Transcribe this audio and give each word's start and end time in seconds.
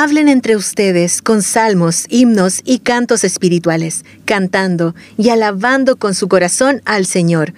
Hablen 0.00 0.28
entre 0.28 0.54
ustedes 0.54 1.20
con 1.22 1.42
salmos, 1.42 2.06
himnos 2.08 2.60
y 2.64 2.78
cantos 2.78 3.24
espirituales, 3.24 4.04
cantando 4.26 4.94
y 5.16 5.30
alabando 5.30 5.96
con 5.96 6.14
su 6.14 6.28
corazón 6.28 6.82
al 6.84 7.04
Señor. 7.04 7.54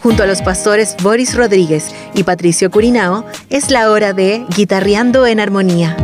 Junto 0.00 0.22
a 0.22 0.26
los 0.26 0.40
pastores 0.40 0.96
Boris 1.02 1.34
Rodríguez 1.34 1.90
y 2.14 2.22
Patricio 2.22 2.70
Curinao, 2.70 3.26
es 3.50 3.70
la 3.70 3.90
hora 3.90 4.14
de 4.14 4.46
Guitarreando 4.56 5.26
en 5.26 5.40
Armonía. 5.40 5.94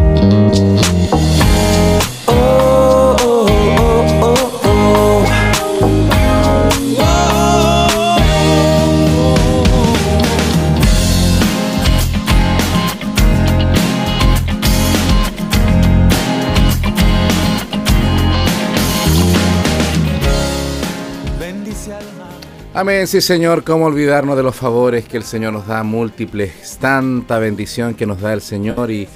Amén, 22.80 23.06
sí 23.06 23.20
Señor, 23.20 23.62
cómo 23.62 23.84
olvidarnos 23.84 24.38
de 24.38 24.42
los 24.42 24.56
favores 24.56 25.06
que 25.06 25.18
el 25.18 25.22
Señor 25.22 25.52
nos 25.52 25.66
da, 25.66 25.82
múltiples, 25.82 26.78
tanta 26.80 27.38
bendición 27.38 27.92
que 27.92 28.06
nos 28.06 28.22
da 28.22 28.32
el 28.32 28.40
Señor 28.40 28.90
y, 28.90 29.06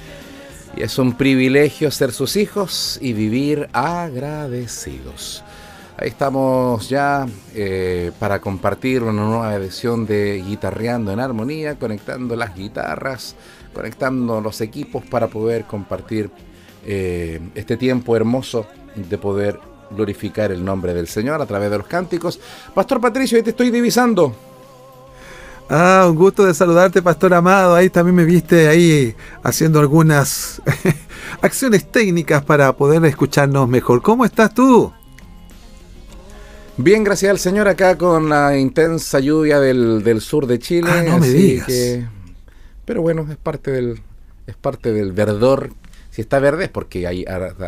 es 0.77 0.99
un 0.99 1.17
privilegio 1.17 1.89
ser 1.89 2.11
sus 2.11 2.35
hijos 2.35 2.99
y 3.01 3.13
vivir 3.13 3.67
agradecidos. 3.73 5.43
Ahí 5.97 6.09
estamos 6.09 6.87
ya 6.89 7.25
eh, 7.55 8.11
para 8.19 8.39
compartir 8.39 9.01
una 9.01 9.23
nueva 9.23 9.55
edición 9.55 10.05
de 10.05 10.43
Guitarreando 10.45 11.11
en 11.11 11.19
Armonía, 11.19 11.73
conectando 11.73 12.35
las 12.35 12.53
guitarras, 12.53 13.35
conectando 13.73 14.41
los 14.41 14.61
equipos 14.61 15.03
para 15.07 15.25
poder 15.25 15.65
compartir 15.65 16.29
eh, 16.85 17.41
este 17.55 17.77
tiempo 17.77 18.15
hermoso 18.15 18.67
de 18.95 19.17
poder 19.17 19.59
glorificar 19.91 20.51
el 20.51 20.63
nombre 20.63 20.93
del 20.93 21.07
Señor 21.07 21.41
a 21.41 21.45
través 21.45 21.69
de 21.71 21.77
los 21.77 21.87
cánticos. 21.87 22.39
Pastor 22.73 23.01
Patricio, 23.01 23.37
ahí 23.37 23.43
te 23.43 23.51
estoy 23.51 23.69
divisando. 23.69 24.35
Ah, 25.69 26.05
un 26.07 26.15
gusto 26.15 26.45
de 26.45 26.53
saludarte, 26.53 27.01
pastor 27.01 27.33
amado. 27.33 27.73
Ahí 27.73 27.89
también 27.89 28.15
me 28.15 28.25
viste 28.25 28.67
ahí 28.67 29.15
haciendo 29.41 29.79
algunas 29.79 30.61
acciones 31.41 31.91
técnicas 31.91 32.43
para 32.43 32.71
poder 32.73 33.03
escucharnos 33.05 33.67
mejor. 33.67 34.01
¿Cómo 34.01 34.25
estás 34.25 34.53
tú? 34.53 34.91
Bien, 36.77 37.03
gracias 37.03 37.31
al 37.31 37.39
Señor 37.39 37.67
acá 37.67 37.97
con 37.97 38.29
la 38.29 38.57
intensa 38.57 39.19
lluvia 39.19 39.59
del, 39.59 40.21
sur 40.21 40.45
de 40.45 40.59
Chile. 40.59 40.89
Ah, 40.91 41.03
no 41.03 41.19
me 41.19 41.29
digas. 41.29 41.71
pero 42.83 43.01
bueno, 43.01 43.25
es 43.29 43.37
parte 43.37 43.71
del 43.71 44.01
es 44.47 44.55
parte 44.55 44.93
del 44.93 45.11
verdor 45.11 45.71
si 46.15 46.21
está 46.21 46.39
verde 46.39 46.63
es 46.63 46.69
porque 46.69 47.07
hay 47.07 47.25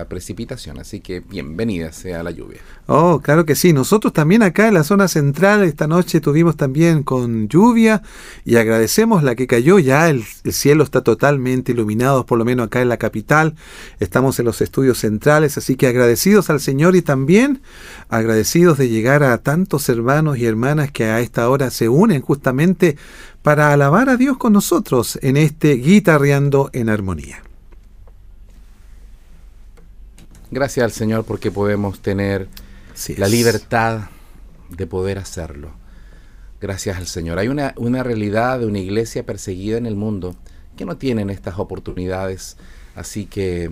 precipitación, 0.07 0.79
así 0.79 1.01
que 1.01 1.19
bienvenida 1.19 1.91
sea 1.91 2.23
la 2.23 2.31
lluvia. 2.31 2.61
Oh, 2.85 3.19
claro 3.21 3.45
que 3.45 3.55
sí. 3.55 3.73
Nosotros 3.73 4.13
también 4.13 4.41
acá 4.41 4.69
en 4.69 4.75
la 4.75 4.85
zona 4.85 5.09
central 5.09 5.65
esta 5.65 5.85
noche 5.85 6.21
tuvimos 6.21 6.55
también 6.55 7.03
con 7.03 7.49
lluvia 7.49 8.03
y 8.45 8.55
agradecemos 8.55 9.21
la 9.21 9.35
que 9.35 9.47
cayó. 9.47 9.79
Ya 9.79 10.09
el, 10.09 10.23
cielo 10.23 10.85
está 10.85 11.01
totalmente 11.01 11.73
iluminado, 11.73 12.25
por 12.25 12.37
lo 12.37 12.45
menos 12.45 12.67
acá 12.67 12.81
en 12.81 12.87
la 12.87 12.95
capital. 12.95 13.53
Estamos 13.99 14.39
en 14.39 14.45
los 14.45 14.61
estudios 14.61 14.99
centrales, 14.99 15.57
así 15.57 15.75
que 15.75 15.87
agradecidos 15.87 16.49
al 16.49 16.61
Señor 16.61 16.95
y 16.95 17.01
también 17.01 17.59
agradecidos 18.07 18.77
de 18.77 18.87
llegar 18.87 19.23
a 19.23 19.37
tantos 19.39 19.89
hermanos 19.89 20.37
y 20.37 20.45
hermanas 20.45 20.89
que 20.89 21.03
a 21.03 21.19
esta 21.19 21.49
hora 21.49 21.69
se 21.69 21.89
unen 21.89 22.21
justamente 22.21 22.95
para 23.41 23.73
alabar 23.73 24.07
a 24.07 24.15
Dios 24.15 24.37
con 24.37 24.53
nosotros 24.53 25.19
en 25.21 25.35
este 25.35 25.73
guitarreando 25.73 26.69
en 26.71 26.87
armonía. 26.87 27.43
Gracias 30.49 30.83
al 30.83 30.91
Señor 30.91 31.25
porque 31.25 31.51
podemos 31.51 31.99
tener 31.99 32.47
la 33.17 33.27
libertad 33.27 34.09
de 34.69 34.87
poder 34.87 35.17
hacerlo. 35.17 35.71
Gracias 36.61 36.97
al 36.97 37.05
Señor. 37.05 37.37
Hay 37.37 37.49
una, 37.49 37.73
una 37.77 38.01
realidad 38.01 38.59
de 38.59 38.65
una 38.65 38.79
iglesia 38.79 39.25
perseguida 39.25 39.77
en 39.77 39.85
el 39.85 39.95
mundo 39.95 40.35
que 40.77 40.85
no 40.85 40.97
tienen 40.97 41.29
estas 41.29 41.59
oportunidades. 41.59 42.55
Así 42.95 43.25
que 43.25 43.71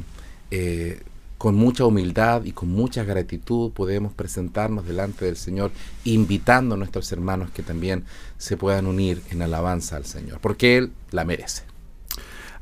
eh, 0.52 1.02
con 1.38 1.56
mucha 1.56 1.86
humildad 1.86 2.44
y 2.44 2.52
con 2.52 2.70
mucha 2.70 3.04
gratitud 3.04 3.72
podemos 3.72 4.14
presentarnos 4.14 4.86
delante 4.86 5.26
del 5.26 5.38
Señor, 5.38 5.72
invitando 6.04 6.76
a 6.76 6.78
nuestros 6.78 7.12
hermanos 7.12 7.52
que 7.52 7.64
también 7.64 8.04
se 8.38 8.58
puedan 8.58 8.86
unir 8.86 9.22
en 9.32 9.42
alabanza 9.42 9.96
al 9.96 10.06
Señor, 10.06 10.40
porque 10.42 10.78
Él 10.78 10.92
la 11.12 11.24
merece. 11.24 11.64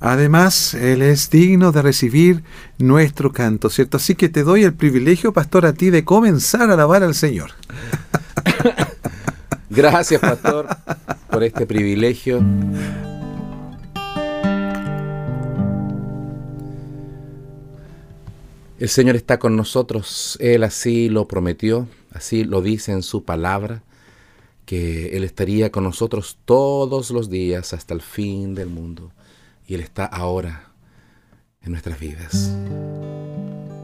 Además, 0.06 0.74
Él 0.74 1.02
es 1.02 1.30
digno 1.30 1.72
de 1.72 1.82
recibir 1.82 2.44
nuestro 2.78 3.32
canto, 3.32 3.70
¿cierto? 3.70 3.96
Así 3.96 4.16
que 4.16 4.28
te 4.28 4.44
doy 4.44 4.66
el 4.66 4.74
privilegio, 4.74 5.32
pastor, 5.32 5.66
a 5.66 5.72
ti 5.72 5.92
de 5.92 6.04
comenzar 6.04 6.70
a 6.70 6.74
alabar 6.74 7.04
al 7.04 7.16
Señor. 7.16 7.52
Gracias, 9.70 10.20
pastor, 10.20 10.68
por 11.32 11.42
este 11.42 11.66
privilegio. 11.66 12.44
El 18.78 18.90
Señor 18.90 19.16
está 19.16 19.40
con 19.40 19.56
nosotros, 19.56 20.38
Él 20.42 20.66
así 20.66 21.08
lo 21.08 21.30
prometió, 21.30 21.88
así 22.12 22.44
lo 22.44 22.62
dice 22.62 22.92
en 22.92 23.04
su 23.04 23.24
palabra, 23.24 23.84
que 24.66 25.16
Él 25.16 25.24
estaría 25.24 25.72
con 25.72 25.86
nosotros 25.86 26.38
todos 26.44 27.10
los 27.10 27.30
días 27.30 27.74
hasta 27.74 27.94
el 27.94 28.02
fin 28.02 28.54
del 28.54 28.68
mundo 28.68 29.14
y 29.68 29.76
Él 29.76 29.82
está 29.82 30.06
ahora 30.06 30.72
en 31.62 31.72
nuestras 31.72 32.00
vidas. 32.00 32.52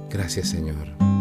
Gracias 0.09 0.49
Señor. 0.49 1.18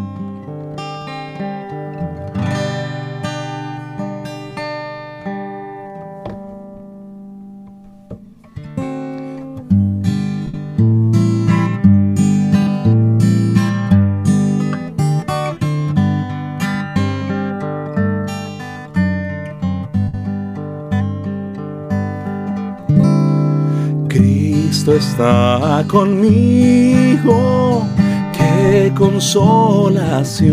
Está 24.93 25.85
conmigo, 25.89 27.87
qué 28.37 28.93
consolación. 28.97 30.49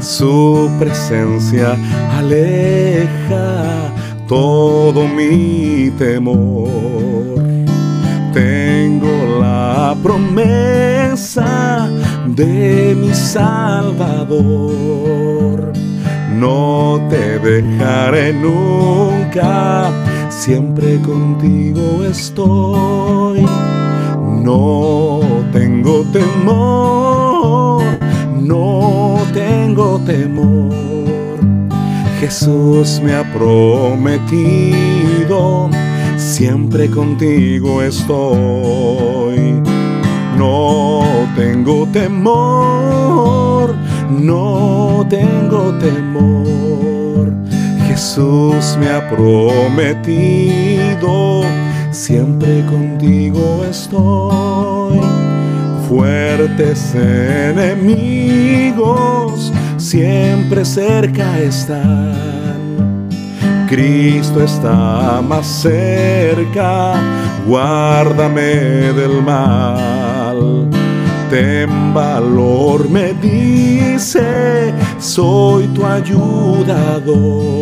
Su 0.00 0.70
presencia 0.78 1.76
aleja 2.18 3.90
todo 4.28 5.06
mi 5.08 5.90
temor. 5.98 7.42
Tengo 8.32 9.40
la 9.40 9.96
promesa 10.02 11.88
de 12.26 12.96
mi 12.98 13.14
Salvador. 13.14 14.44
No 16.36 17.00
te 17.08 17.38
dejaré 17.38 18.32
nunca 18.32 19.92
siempre 20.44 21.00
contigo 21.00 22.04
estoy. 22.04 23.46
No 24.42 25.20
tengo 25.54 26.04
temor, 26.12 27.82
no 28.42 29.22
tengo 29.32 29.98
temor. 30.04 30.70
Jesús 32.20 33.00
me 33.02 33.14
ha 33.14 33.24
prometido, 33.32 34.50
siempre 36.18 36.90
contigo 36.90 37.80
estoy. 37.80 39.62
No 40.36 41.06
tengo 41.36 41.86
temor, 41.86 43.74
no 44.10 45.06
tengo 45.08 45.72
temor 45.78 46.83
Jesús 48.14 48.76
me 48.78 48.88
ha 48.90 49.10
prometido, 49.10 49.82
siempre 51.90 52.64
contigo 52.64 53.64
estoy. 53.68 55.00
Fuertes 55.88 56.94
enemigos 56.94 58.22
siempre 59.78 60.64
cerca 60.64 61.40
están. 61.40 63.08
Cristo 63.68 64.44
está 64.44 65.20
más 65.20 65.44
cerca, 65.48 66.94
guárdame 67.48 68.92
del 68.92 69.22
mal. 69.22 70.70
Ten 71.30 71.92
valor, 71.92 72.88
me 72.88 73.14
dice, 73.14 74.72
soy 74.98 75.66
tu 75.68 75.84
ayudador 75.84 77.54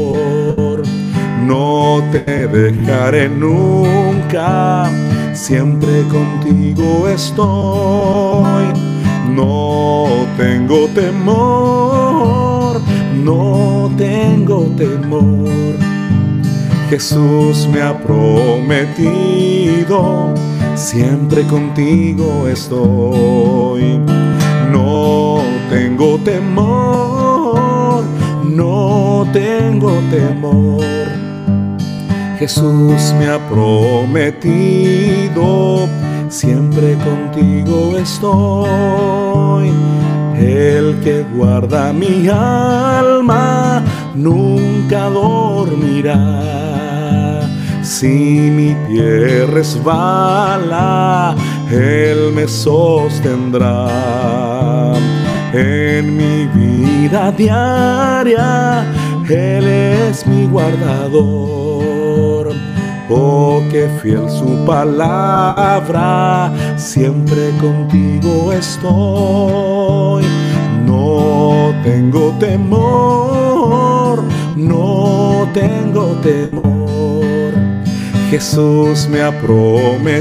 no 1.46 2.02
te 2.10 2.46
dejaré 2.46 3.28
nunca, 3.28 4.90
siempre 5.32 6.02
contigo 6.08 7.08
estoy. 7.08 8.66
No 9.28 10.06
tengo 10.36 10.86
temor, 10.94 12.80
no 13.24 13.90
tengo 13.96 14.66
temor. 14.76 15.50
Jesús 16.90 17.68
me 17.72 17.80
ha 17.82 17.98
prometido, 17.98 18.84
siempre 20.74 21.42
contigo 21.44 22.48
estoy. 22.48 24.00
No 24.70 25.42
tengo 25.70 26.18
temor, 26.18 28.04
no 28.44 29.26
tengo 29.32 29.92
temor. 30.10 30.82
Jesús 32.38 33.14
me 33.18 33.26
ha 33.28 33.38
prometido, 33.48 34.66
siempre 36.28 36.96
contigo 36.96 37.96
estoy. 37.96 39.70
El 40.36 40.98
que 41.04 41.24
guarda 41.36 41.92
mi 41.92 42.28
alma 42.28 43.82
nunca 44.14 45.08
dormirá. 45.08 46.81
Si 47.92 48.08
mi 48.08 48.72
pie 48.88 49.44
resbala, 49.44 51.36
Él 51.70 52.32
me 52.34 52.48
sostendrá. 52.48 53.86
En 55.52 56.16
mi 56.16 56.46
vida 56.54 57.30
diaria, 57.32 58.86
Él 59.28 59.68
es 59.68 60.26
mi 60.26 60.46
guardador. 60.46 62.52
Oh, 63.10 63.60
fiel 64.00 64.30
su 64.30 64.64
palabra, 64.64 66.50
siempre 66.76 67.50
contigo 67.60 68.54
estoy. 68.54 70.24
No 70.86 71.74
tengo 71.84 72.34
temor, 72.40 74.24
no 74.56 75.46
tengo 75.52 76.06
temor. 76.22 76.81
Jesús 78.32 79.08
me 79.10 79.20
ha 79.20 79.30
prometido, 79.42 80.16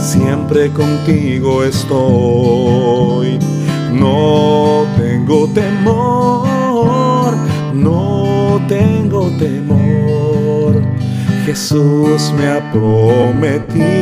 siempre 0.00 0.72
contigo 0.72 1.62
estoy. 1.62 3.38
No 3.92 4.86
tengo 4.96 5.46
temor, 5.50 7.32
no 7.72 8.60
tengo 8.66 9.30
temor. 9.38 10.82
Jesús 11.44 12.32
me 12.36 12.48
ha 12.48 12.72
prometido, 12.72 13.92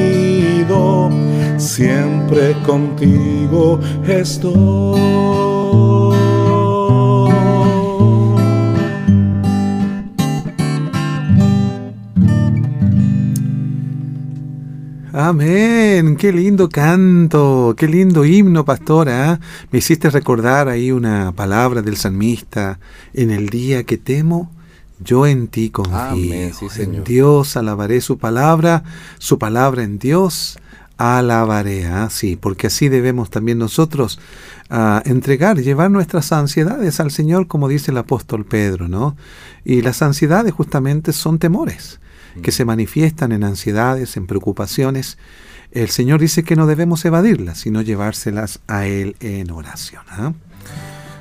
siempre 1.59 2.55
contigo 2.65 3.81
estoy. 4.09 4.99
Amén, 15.16 16.16
qué 16.16 16.32
lindo 16.32 16.69
canto, 16.69 17.76
qué 17.78 17.87
lindo 17.87 18.25
himno, 18.25 18.64
pastora. 18.64 19.38
Me 19.70 19.78
hiciste 19.78 20.11
recordar 20.11 20.69
ahí 20.69 20.90
una 20.90 21.31
palabra 21.31 21.82
del 21.82 21.96
salmista, 21.96 22.81
en 23.12 23.31
el 23.31 23.49
día 23.49 23.84
que 23.84 23.96
temo, 23.96 24.50
yo 24.99 25.25
en 25.28 25.46
ti 25.46 25.70
confío. 25.70 25.94
Amén, 25.94 26.52
sí, 26.52 26.64
en 26.64 26.70
Señor. 26.72 27.05
Dios 27.05 27.56
alabaré 27.56 28.00
su 28.00 28.19
palabra, 28.19 28.82
su 29.19 29.38
palabra 29.38 29.84
en 29.84 30.00
Dios 30.00 30.58
alabaré. 30.96 31.87
¿ah? 31.87 32.08
Sí, 32.11 32.34
porque 32.34 32.66
así 32.66 32.88
debemos 32.88 33.31
también 33.31 33.58
nosotros 33.58 34.19
ah, 34.69 35.00
entregar, 35.05 35.61
llevar 35.61 35.93
nuestras 35.93 36.32
ansiedades 36.32 36.99
al 36.99 37.12
Señor, 37.12 37.46
como 37.46 37.69
dice 37.69 37.93
el 37.93 37.99
apóstol 37.99 38.44
Pedro, 38.44 38.88
¿no? 38.88 39.16
Y 39.64 39.82
las 39.82 40.02
ansiedades 40.02 40.52
justamente 40.52 41.12
son 41.12 41.38
temores 41.38 42.00
que 42.43 42.53
se 42.53 42.65
manifiestan 42.65 43.33
en 43.33 43.45
ansiedades, 43.45 44.17
en 44.17 44.27
preocupaciones. 44.27 45.19
El 45.73 45.89
Señor 45.89 46.21
dice 46.21 46.45
que 46.45 46.57
no 46.57 46.67
debemos 46.67 47.05
evadirlas, 47.05 47.59
sino 47.59 47.83
llevárselas 47.83 48.61
a 48.69 48.87
Él 48.87 49.17
en 49.21 49.51
oración. 49.51 50.03
¿ah? 50.09 50.33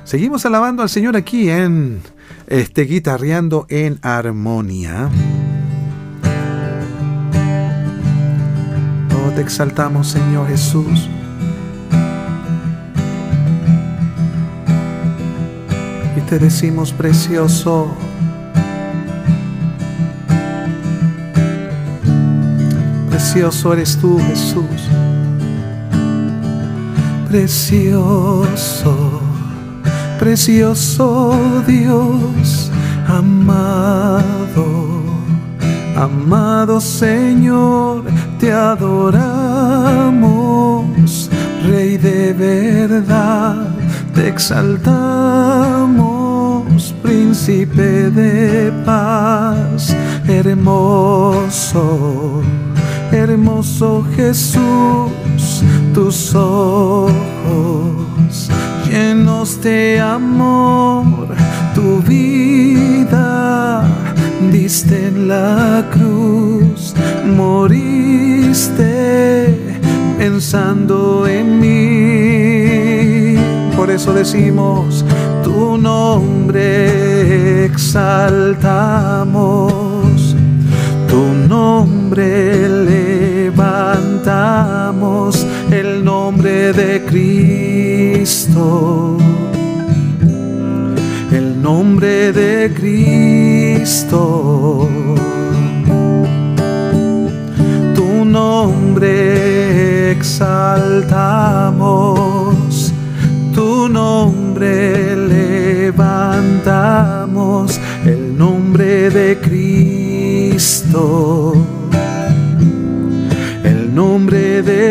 Seguimos 0.04 0.44
alabando 0.46 0.82
al 0.82 0.88
Señor 0.88 1.16
aquí 1.16 1.50
en 1.50 2.00
este 2.46 2.82
guitarreando 2.82 3.66
en 3.68 3.98
armonía. 4.02 5.08
Oh, 9.16 9.30
te 9.30 9.40
exaltamos, 9.40 10.08
Señor 10.08 10.48
Jesús. 10.48 11.08
Y 16.16 16.20
te 16.28 16.38
decimos, 16.38 16.92
precioso, 16.92 17.96
precioso 23.14 23.72
eres 23.72 23.96
tú, 23.96 24.18
Jesús. 24.28 24.90
Precioso, 27.28 29.20
precioso 30.18 31.38
Dios, 31.64 32.72
amado, 33.06 35.04
amado 35.96 36.80
Señor, 36.80 38.02
te 38.40 38.52
adoramos, 38.52 39.30
Rey 41.68 41.96
de 41.96 42.32
verdad, 42.32 43.68
te 44.12 44.26
exaltamos, 44.26 45.94
Príncipe 47.00 48.10
de 48.10 48.72
paz, 48.84 49.94
hermoso 50.26 51.44
hermoso 53.14 54.04
Jesús, 54.16 55.62
tus 55.94 56.34
ojos 56.34 57.12
llenos 58.90 59.60
de 59.62 60.00
amor, 60.00 61.28
tu 61.74 62.02
vida 62.02 63.84
diste 64.50 65.08
en 65.08 65.28
la 65.28 65.84
cruz, 65.92 66.94
moriste 67.36 68.94
pensando 70.18 71.26
en 71.26 71.60
mí. 71.60 73.36
Por 73.76 73.90
eso 73.90 74.12
decimos 74.12 75.04
tu 75.42 75.76
nombre 75.78 77.64
exaltamos, 77.66 78.74
tu 81.08 81.22
nombre 81.48 82.64
levantamos, 83.94 85.46
el 85.70 86.04
nombre 86.04 86.72
de 86.72 87.04
Cristo. 87.04 88.38
El 91.30 91.62
nombre 91.62 92.32
de 92.32 92.72
Cristo. 92.74 94.08
Tu 97.94 98.24
nombre 98.24 100.10
exaltamos, 100.12 101.32
tu 103.54 103.88
nombre 103.88 105.16
levantamos, 105.86 107.80
el 108.04 108.36
nombre 108.36 109.10
de 109.10 109.38
Cristo. 109.40 110.24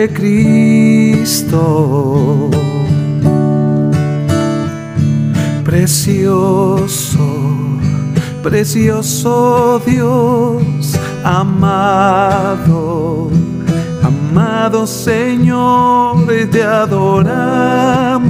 Cristo. 0.10 1.64
Precioso, 5.64 7.20
precioso 8.44 9.82
Dios, 9.86 11.00
amado, 11.24 13.30
amado 14.04 14.86
Señor, 14.86 16.28
te 16.52 16.64
adoramos, 16.64 18.24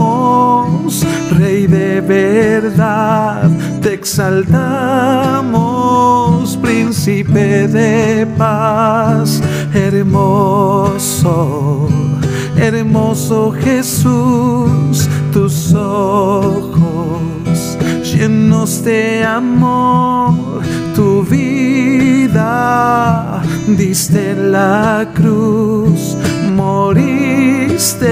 Rey 1.32 1.66
de 1.68 2.02
verdad, 2.02 3.50
te 3.82 3.96
exaltamos, 3.96 5.74
Príncipe 6.62 7.68
de 7.68 8.28
paz, 8.38 9.42
hermoso, 9.74 11.13
hermoso 12.58 13.52
Jesús, 13.52 15.08
tus 15.32 15.74
ojos 15.74 17.78
llenos 18.04 18.84
de 18.84 19.24
amor, 19.24 20.62
tu 20.96 21.24
vida 21.24 23.42
diste 23.68 24.36
la 24.36 25.08
cruz, 25.14 26.18
moriste 26.56 28.10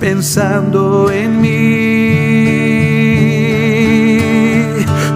pensando 0.00 1.10
en 1.10 1.40
mí. 1.40 2.18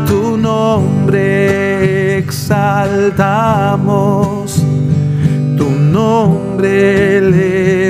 Tu 0.06 0.36
nombre 0.36 2.18
exaltamos, 2.18 4.37
nombre 5.98 7.20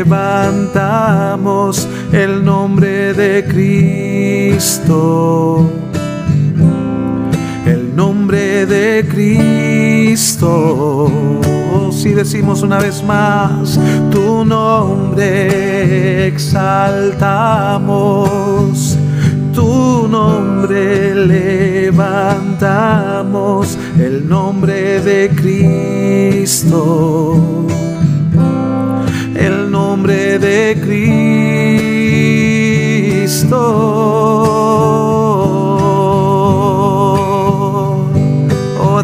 levantamos, 0.01 1.87
el 2.13 2.45
nombre 2.45 3.13
de 3.13 3.45
Cristo 3.45 5.69
nombre 7.99 8.65
de 8.65 9.05
Cristo. 9.09 11.11
Si 11.91 12.11
decimos 12.11 12.63
una 12.63 12.79
vez 12.79 13.03
más 13.03 13.77
tu 14.13 14.45
nombre, 14.45 16.29
exaltamos. 16.29 17.37
Tu 19.53 20.07
nombre 20.09 21.13
levantamos, 21.93 23.77
el 23.99 24.29
nombre 24.29 25.01
de 25.01 25.31
Cristo. 25.35 27.35
De 30.07 30.77
Cristo. 30.81 31.89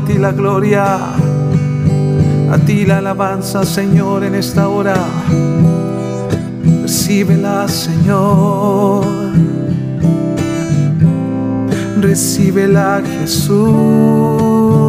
ti 0.07 0.19
la 0.19 0.33
gloria, 0.33 0.97
a 2.51 2.59
ti 2.67 2.85
la 2.85 2.99
alabanza, 2.99 3.65
Señor, 3.65 4.25
en 4.25 4.35
esta 4.35 4.69
hora. 4.69 4.97
Recíbela, 6.83 7.67
Señor. 7.69 9.05
Recíbela, 12.01 13.03
Jesús. 13.21 14.84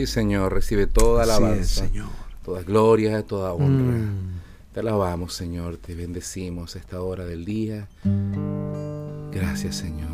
Sí, 0.00 0.06
Señor, 0.06 0.54
recibe 0.54 0.86
toda 0.86 1.24
alabanza, 1.24 1.86
toda 2.42 2.62
gloria, 2.62 3.22
toda 3.22 3.52
honra. 3.52 3.98
Mm. 3.98 4.40
Te 4.72 4.80
alabamos, 4.80 5.34
Señor, 5.34 5.76
te 5.76 5.94
bendecimos 5.94 6.74
esta 6.74 7.02
hora 7.02 7.26
del 7.26 7.44
día. 7.44 7.86
Gracias, 9.30 9.76
Señor. 9.76 10.08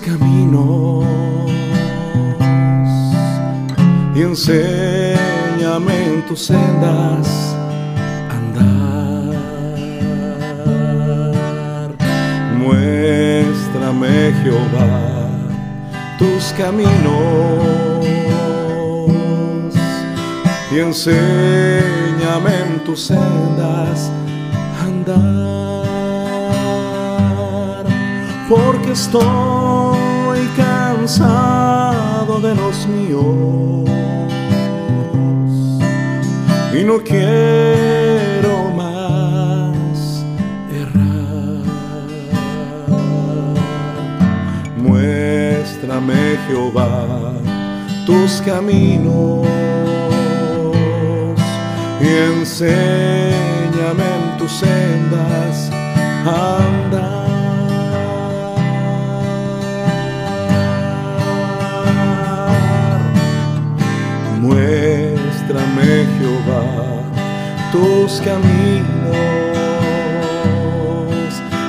Caminos. 0.00 1.04
Y 4.14 4.22
enséñame 4.22 6.04
en 6.06 6.26
tus 6.26 6.40
sendas 6.46 7.56
andar. 8.30 9.34
Muéstrame, 12.58 14.32
Jehová, 14.42 15.28
tus 16.18 16.52
caminos. 16.58 18.06
Y 20.72 20.78
enséñame 20.78 22.52
en 22.66 22.84
tus 22.84 23.00
sendas 23.06 24.10
andar 24.82 25.69
porque 28.50 28.90
estoy 28.90 30.40
cansado 30.56 32.40
de 32.40 32.52
los 32.56 32.88
míos 32.88 33.88
y 36.74 36.82
no 36.82 36.98
quiero 36.98 38.70
más 38.76 40.24
errar. 40.72 41.62
Muéstrame, 44.78 46.36
Jehová, 46.48 47.34
tus 48.04 48.42
caminos 48.44 49.46
y 52.00 52.08
enséñame 52.34 53.36
en 54.16 54.38
tus 54.38 54.50
sendas 54.50 55.70
andar. 56.26 57.19
Muéstrame, 65.80 66.06
Jehová, 66.18 66.62
tus 67.72 68.20
caminos 68.20 69.16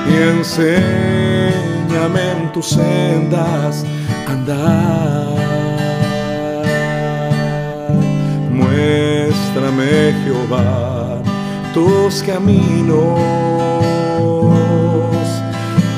y 0.06 0.14
enséñame 0.38 0.72
en 2.32 2.52
tus 2.52 2.66
sendas 2.66 3.84
andar. 4.28 5.28
Muéstrame, 8.50 10.12
Jehová, 10.24 11.22
tus 11.72 12.22
caminos 12.22 13.18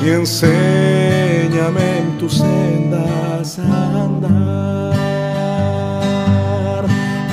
y 0.05 0.09
enséñame 0.09 1.97
en 1.97 2.17
tus 2.17 2.37
sendas 2.37 3.59
andar 3.59 4.75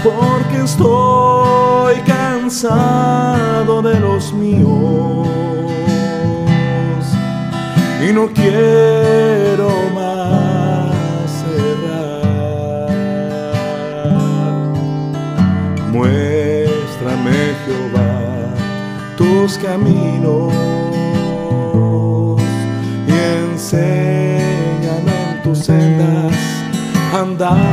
porque 0.03 0.65
estoy 0.65 1.97
cansado 2.01 3.83
de 3.83 4.01
los 4.01 4.33
míos 4.33 5.29
y 8.09 8.13
no 8.13 8.27
quiero 8.33 9.71
más 9.95 11.31
cerrar. 11.41 12.23
Muéstrame, 15.93 17.55
Jehová, 17.65 18.11
tus 19.17 19.57
caminos 19.59 20.53
y 23.07 23.13
enséñame 23.53 25.13
en 25.31 25.43
tus 25.45 25.59
sendas 25.59 26.35
andar 27.15 27.72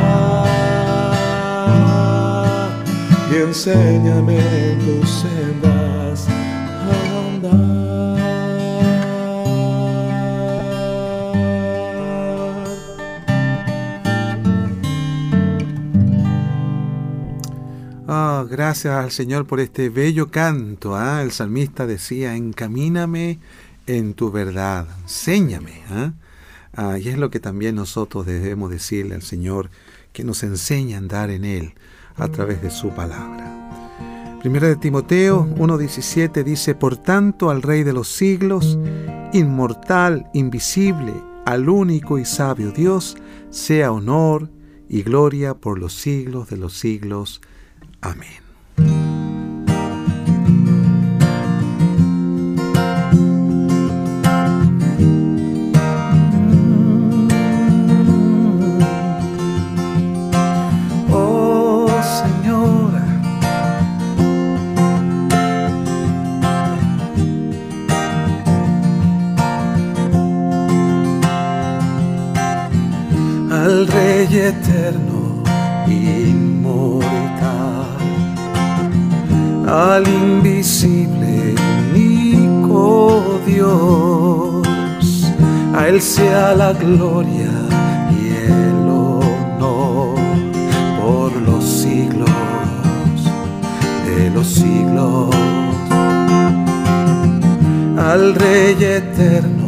enséñame 3.50 4.40
tus 4.86 5.10
sendas 5.10 6.28
a 6.30 7.28
andar. 7.28 8.20
Ah, 18.08 18.46
gracias 18.48 18.94
al 18.94 19.10
Señor 19.10 19.48
por 19.48 19.60
este 19.60 19.90
bello 19.90 20.30
canto. 20.30 20.96
¿ah? 20.96 21.24
El 21.24 21.32
salmista 21.32 21.88
decía, 21.88 22.36
encamíname 22.36 23.40
en 23.88 24.14
tu 24.14 24.32
verdad, 24.32 24.88
enséñame. 25.02 25.82
¿ah? 25.90 26.14
¿ah? 26.76 27.00
y 27.00 27.10
es 27.10 27.18
lo 27.18 27.32
que 27.32 27.40
también 27.40 27.74
nosotros 27.74 28.28
debemos 28.28 28.70
decirle 28.70 29.16
al 29.16 29.24
Señor, 29.24 29.72
que 30.14 30.24
nos 30.24 30.44
enseña 30.44 30.98
a 30.98 31.00
andar 31.00 31.32
en 31.32 31.46
Él 31.46 31.74
a 32.20 32.28
través 32.28 32.62
de 32.62 32.70
su 32.70 32.90
palabra. 32.90 33.50
Primera 34.40 34.68
de 34.68 34.78
Timoteo 34.78 35.46
1.17 35.58 36.44
dice, 36.44 36.76
Por 36.76 36.96
tanto 36.98 37.50
al 37.50 37.62
Rey 37.62 37.84
de 37.84 37.94
los 37.94 38.08
siglos, 38.08 38.80
inmortal, 39.34 40.30
invisible, 40.34 41.14
al 41.46 41.68
único 41.68 42.18
y 42.18 42.26
sabio 42.26 42.72
Dios, 42.72 43.18
sea 43.50 43.92
honor 43.92 44.50
y 44.88 45.04
gloria 45.04 45.56
por 45.56 45.78
los 45.78 45.94
siglos 45.94 46.50
de 46.50 46.58
los 46.58 46.74
siglos. 46.74 47.42
Amén. 48.02 48.49
Eterno, 73.52 75.44
inmortal, 75.88 76.78
al 79.68 80.08
invisible, 80.08 81.56
único 81.94 83.40
Dios, 83.46 84.68
a 85.76 85.88
Él 85.88 86.02
sea 86.02 86.54
la 86.54 86.74
gloria 86.74 87.52
y 88.12 88.28
el 88.52 88.88
honor 88.88 90.16
por 91.02 91.36
los 91.42 91.64
siglos 91.64 92.30
de 94.06 94.30
los 94.30 94.48
siglos, 94.48 95.36
al 97.98 98.36
Rey 98.36 98.76
eterno 98.84 99.59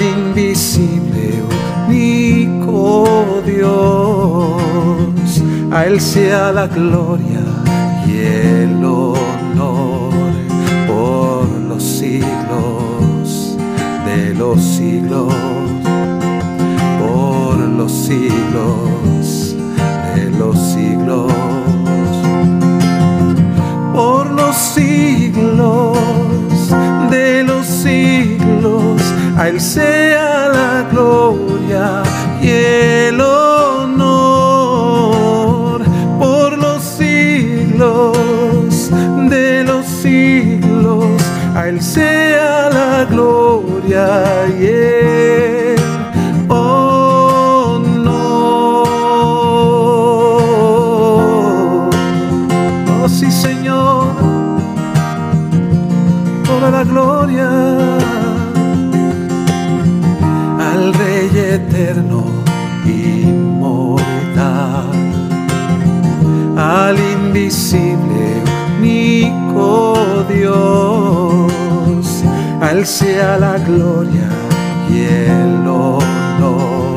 invisible, 0.00 1.42
único 1.88 3.42
Dios. 3.44 5.42
A 5.70 5.86
Él 5.86 6.00
sea 6.00 6.52
la 6.52 6.66
gloria 6.66 7.40
y 8.06 8.18
el 8.18 8.84
honor 8.84 10.12
por 10.86 11.48
los 11.68 11.82
siglos 11.82 13.56
de 14.04 14.34
los 14.34 14.60
siglos, 14.60 15.32
por 17.00 17.58
los 17.58 17.90
siglos 17.92 19.56
de 20.14 20.30
los 20.38 20.58
siglos, 20.58 21.32
por 23.94 24.30
los 24.30 24.54
siglos 24.54 25.98
de 27.10 27.44
los 27.44 27.61
a 29.42 29.48
Él 29.48 29.60
sea 29.60 30.48
la 30.50 30.86
gloria 30.92 32.04
y 32.40 32.48
el 32.48 33.20
honor 33.20 34.22
por 36.20 36.56
los 36.56 36.80
siglos 36.80 38.16
de 39.28 39.64
los 39.64 39.84
siglos. 39.84 41.20
A 41.56 41.68
Él 41.68 41.82
sea 41.82 42.70
la 42.70 43.04
gloria 43.10 44.46
y 44.60 44.61
Dios, 72.72 72.78
al 72.78 72.86
sea 72.86 73.38
la 73.38 73.58
gloria 73.58 74.28
y 74.88 75.00
el 75.00 75.66
honor 75.68 76.94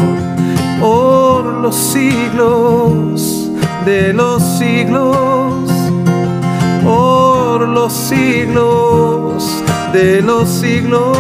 por 0.80 1.46
los 1.46 1.76
siglos 1.76 3.50
de 3.86 4.14
los 4.14 4.42
siglos, 4.58 5.70
por 6.84 7.68
los 7.68 7.92
siglos 7.92 9.64
de 9.92 10.22
los 10.22 10.48
siglos 10.50 11.18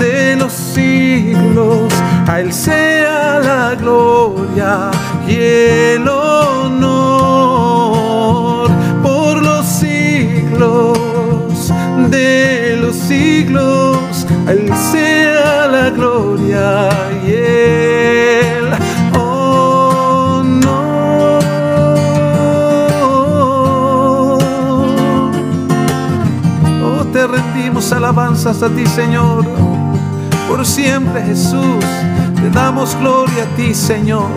de 0.00 0.36
los 0.36 0.52
siglos, 0.52 1.92
a 2.26 2.40
Él 2.40 2.52
sea 2.52 3.40
la 3.40 3.74
gloria 3.74 4.90
y 5.26 5.34
el 5.34 6.08
honor 6.08 6.49
de 12.10 12.76
los 12.80 12.96
siglos, 12.96 14.26
a 14.46 14.52
Él 14.52 14.70
sea 14.92 15.66
la 15.68 15.90
gloria 15.90 16.88
y 17.24 17.32
el 17.32 18.20
alabanzas 27.92 28.62
a 28.62 28.68
ti, 28.68 28.86
Señor. 28.86 29.44
Por 30.48 30.64
siempre, 30.66 31.22
Jesús, 31.22 31.84
te 32.36 32.50
damos 32.50 32.96
gloria 32.96 33.44
a 33.44 33.56
ti, 33.56 33.74
Señor. 33.74 34.28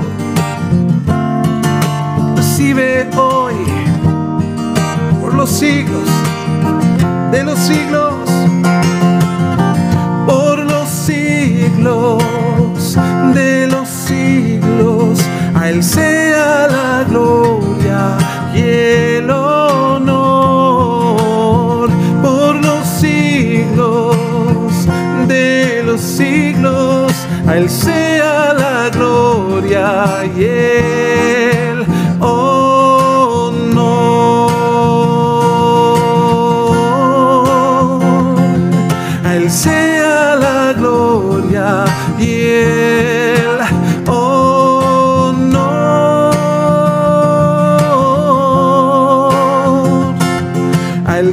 Recibe 2.35 3.09
hoy, 3.17 3.53
por 5.21 5.33
los 5.33 5.49
siglos 5.49 6.09
de 7.33 7.43
los 7.43 7.57
siglos, 7.57 8.13
por 10.27 10.59
los 10.59 10.87
siglos 10.87 12.23
de 13.33 13.67
los 13.67 13.89
siglos, 13.89 15.19
a 15.55 15.69
Él 15.69 15.83
sea 15.83 16.67
la 16.67 17.03
gloria 17.09 18.17
y 18.53 18.59
el 18.59 19.31
siglos, 25.97 27.13
a 27.47 27.57
Él 27.57 27.69
sea 27.69 28.53
la 28.53 28.89
gloria 28.89 30.25
y 30.37 30.43
el 30.43 31.62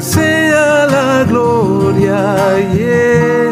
Él 0.01 0.07
sea 0.07 0.87
la 0.87 1.25
gloria 1.25 2.59
y 2.73 2.81
el 2.81 3.51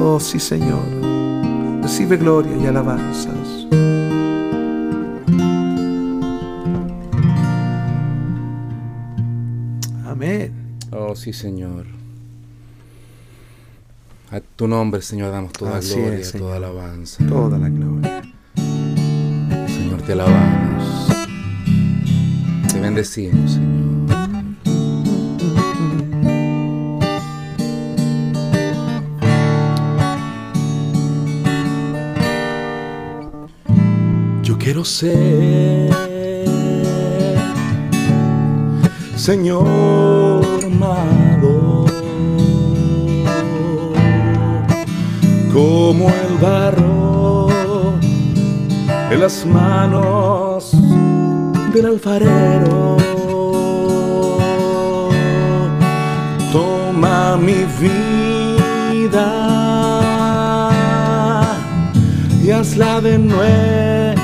Oh 0.00 0.18
sí, 0.18 0.40
Señor, 0.40 0.80
recibe 1.82 2.16
gloria 2.16 2.56
y 2.56 2.64
alabanzas. 2.64 3.66
Amén. 10.06 10.78
Oh 10.92 11.14
sí, 11.14 11.34
Señor. 11.34 11.84
A 14.30 14.40
tu 14.40 14.66
nombre, 14.66 15.02
Señor, 15.02 15.30
damos 15.30 15.52
toda 15.52 15.78
gloria, 15.78 16.32
toda 16.32 16.56
alabanza. 16.56 17.24
Toda 17.26 17.58
la 17.58 17.68
gloria. 17.68 17.95
Te 20.06 20.12
alabamos. 20.12 21.08
Te 22.72 22.80
bendecimos, 22.80 23.52
Señor. 23.52 23.76
Yo 34.42 34.56
quiero 34.58 34.84
ser, 34.84 35.92
Señor 39.16 40.56
como 45.56 46.10
el 46.10 46.36
barro 46.38 46.85
en 49.16 49.22
las 49.22 49.46
manos 49.46 50.72
del 51.72 51.86
alfarero. 51.86 52.98
Toma 56.52 57.38
mi 57.38 57.64
vida 57.80 59.28
y 62.44 62.50
hazla 62.50 63.00
de 63.00 63.18
nuevo. 63.18 64.18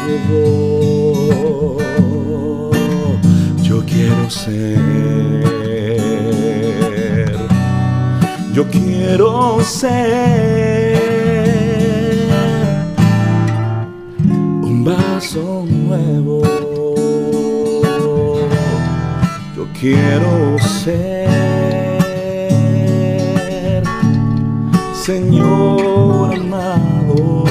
Yo 3.62 3.82
quiero 3.86 4.30
ser, 4.30 4.78
yo 8.52 8.68
quiero 8.68 9.60
ser 9.64 11.11
vaso 15.32 15.64
nuevo. 15.66 16.42
Yo 19.56 19.66
quiero 19.78 20.58
ser, 20.58 21.28
Señor 24.94 26.34
amado, 26.34 27.44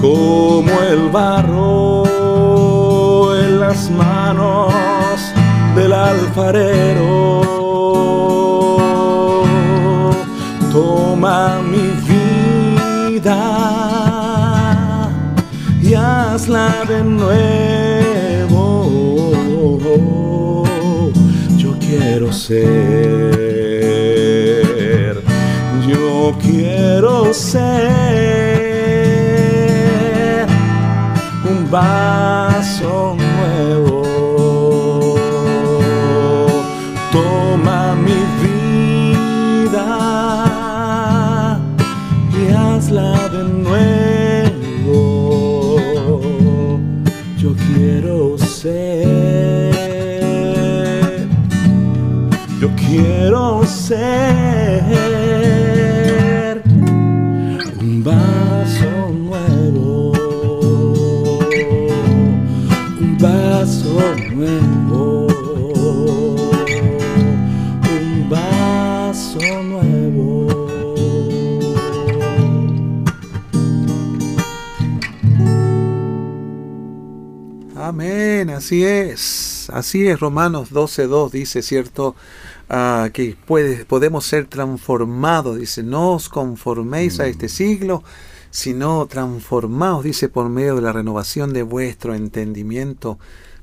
como 0.00 0.72
el 0.90 1.08
barro 1.10 2.02
en 3.36 3.60
las 3.60 3.90
manos 3.90 4.72
del 5.76 5.92
alfarero. 5.92 7.41
Ser, 22.42 22.62
yo 25.86 26.36
quiero 26.42 27.32
ser 27.32 27.68
un 31.48 31.70
vaso 31.70 33.16
un 57.80 58.02
vaso 58.02 59.12
nuevo, 59.12 60.12
un 63.00 63.18
vaso 63.20 64.16
nuevo, 64.32 65.26
un 67.90 68.28
vaso 68.30 69.62
nuevo. 69.62 70.68
Amén, 77.76 78.48
así 78.50 78.84
es. 78.84 79.68
Así 79.70 80.06
es, 80.06 80.18
Romanos 80.18 80.70
12.2 80.72 81.30
dice, 81.30 81.62
¿cierto? 81.62 82.14
Ah, 82.74 83.10
que 83.12 83.36
puede, 83.46 83.84
podemos 83.84 84.24
ser 84.24 84.46
transformados, 84.46 85.58
dice, 85.58 85.82
no 85.82 86.12
os 86.12 86.30
conforméis 86.30 87.20
a 87.20 87.26
este 87.26 87.50
siglo, 87.50 88.02
sino 88.50 89.04
transformaos, 89.06 90.04
dice, 90.04 90.30
por 90.30 90.48
medio 90.48 90.76
de 90.76 90.80
la 90.80 90.92
renovación 90.92 91.52
de 91.52 91.64
vuestro 91.64 92.14
entendimiento, 92.14 93.18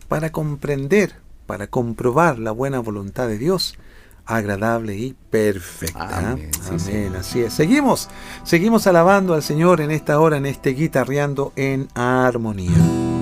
para 0.07 0.31
comprender, 0.31 1.15
para 1.47 1.65
comprobar 1.65 2.37
la 2.37 2.51
buena 2.51 2.77
voluntad 2.81 3.27
de 3.27 3.39
Dios, 3.39 3.79
agradable 4.27 4.95
y 4.95 5.15
perfecta. 5.31 6.31
Amén, 6.31 6.51
sí, 6.53 6.59
Amén, 6.67 6.79
Señor. 6.79 7.17
así 7.17 7.41
es. 7.41 7.53
Seguimos, 7.53 8.09
seguimos 8.43 8.85
alabando 8.85 9.33
al 9.33 9.41
Señor 9.41 9.81
en 9.81 9.89
esta 9.89 10.19
hora, 10.19 10.37
en 10.37 10.45
este 10.45 10.69
guitarreando 10.75 11.51
en 11.55 11.87
armonía. 11.95 13.18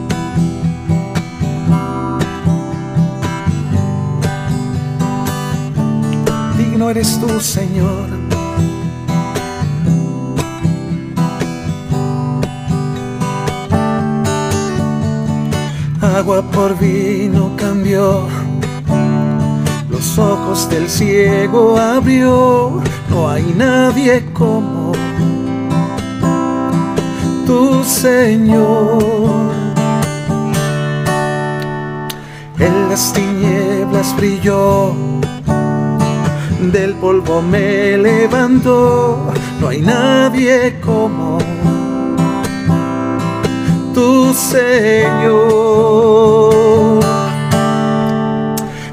Eres 6.97 7.19
tú, 7.19 7.39
Señor. 7.39 8.09
Agua 16.01 16.41
por 16.51 16.77
vino 16.79 17.51
cambió, 17.55 18.27
los 19.89 20.17
ojos 20.17 20.67
del 20.69 20.89
ciego 20.89 21.77
abrió. 21.77 22.81
No 23.09 23.29
hay 23.29 23.53
nadie 23.55 24.25
como 24.33 24.93
tu 27.45 27.83
Señor. 27.83 29.51
En 32.57 32.89
las 32.89 33.13
tinieblas 33.13 34.15
brilló 34.17 35.16
del 36.71 36.95
polvo 36.95 37.41
me 37.41 37.97
levantó, 37.97 39.31
no 39.59 39.67
hay 39.69 39.81
nadie 39.81 40.79
como 40.81 41.37
tu 43.93 44.33
Señor. 44.33 45.33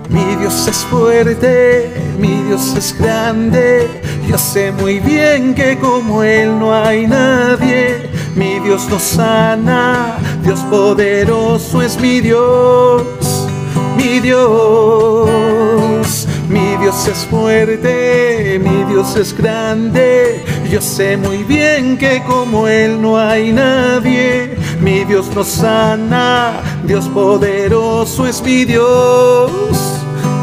Mi 0.08 0.36
Dios 0.36 0.66
es 0.68 0.76
fuerte, 0.90 1.92
mi 2.18 2.42
Dios 2.42 2.74
es 2.76 2.96
grande, 2.98 3.88
yo 4.28 4.38
sé 4.38 4.72
muy 4.72 5.00
bien 5.00 5.54
que 5.54 5.78
como 5.78 6.22
Él 6.22 6.58
no 6.58 6.74
hay 6.74 7.06
nadie. 7.06 8.10
Mi 8.34 8.58
Dios 8.58 8.88
nos 8.88 9.02
sana, 9.02 10.16
Dios 10.42 10.60
poderoso 10.70 11.80
es 11.82 12.00
mi 12.00 12.20
Dios, 12.20 13.46
mi 13.96 14.18
Dios. 14.20 15.53
Mi 16.54 16.76
Dios 16.76 17.08
es 17.08 17.26
fuerte, 17.26 18.60
mi 18.62 18.84
Dios 18.84 19.16
es 19.16 19.36
grande. 19.36 20.44
Yo 20.70 20.80
sé 20.80 21.16
muy 21.16 21.42
bien 21.42 21.98
que 21.98 22.22
como 22.22 22.68
Él 22.68 23.02
no 23.02 23.18
hay 23.18 23.52
nadie. 23.52 24.56
Mi 24.80 25.04
Dios 25.04 25.34
nos 25.34 25.48
sana, 25.48 26.52
Dios 26.84 27.08
poderoso 27.08 28.24
es 28.24 28.40
mi 28.40 28.64
Dios, 28.64 29.50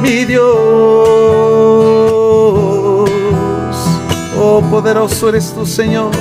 mi 0.01 0.25
Dios. 0.25 0.49
Oh, 4.37 4.61
poderoso 4.69 5.29
eres 5.29 5.53
tu 5.53 5.65
Señor. 5.65 6.11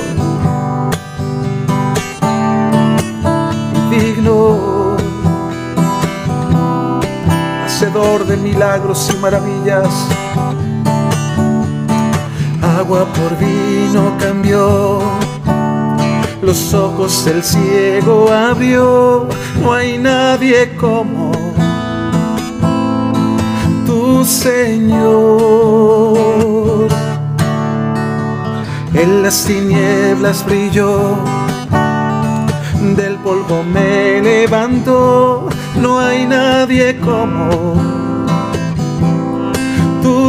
De 8.19 8.35
milagros 8.35 9.09
y 9.13 9.17
maravillas. 9.17 9.87
Agua 12.77 13.05
por 13.13 13.37
vino 13.37 14.17
cambió, 14.19 14.99
los 16.41 16.73
ojos 16.73 17.23
del 17.23 17.41
ciego 17.41 18.29
abrió. 18.29 19.27
No 19.61 19.73
hay 19.73 19.97
nadie 19.97 20.75
como 20.75 21.31
tu 23.85 24.25
Señor. 24.25 26.17
En 28.93 29.23
las 29.23 29.45
tinieblas 29.45 30.45
brilló 30.45 31.17
del 32.95 33.15
polvo 33.17 33.63
me 33.63 34.21
levantó, 34.21 35.47
no 35.79 35.99
hay 35.99 36.25
nadie 36.25 36.99
como 36.99 38.00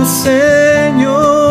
Señor. 0.06 1.42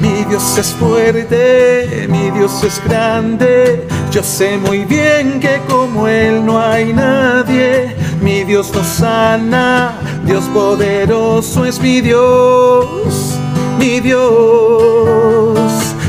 Mi 0.00 0.24
Dios 0.24 0.58
es 0.58 0.68
fuerte, 0.68 2.06
mi 2.08 2.30
Dios 2.30 2.62
es 2.64 2.82
grande, 2.84 3.86
yo 4.10 4.22
sé 4.22 4.56
muy 4.58 4.84
bien 4.84 5.40
que 5.40 5.60
como 5.68 6.08
Él 6.08 6.44
no 6.44 6.60
hay 6.60 6.92
nadie. 6.92 7.94
Mi 8.22 8.44
Dios 8.44 8.72
nos 8.74 8.86
sana, 8.86 9.94
Dios 10.24 10.44
poderoso 10.54 11.64
es 11.64 11.80
mi 11.80 12.00
Dios, 12.00 13.38
mi 13.78 14.00
Dios. 14.00 15.58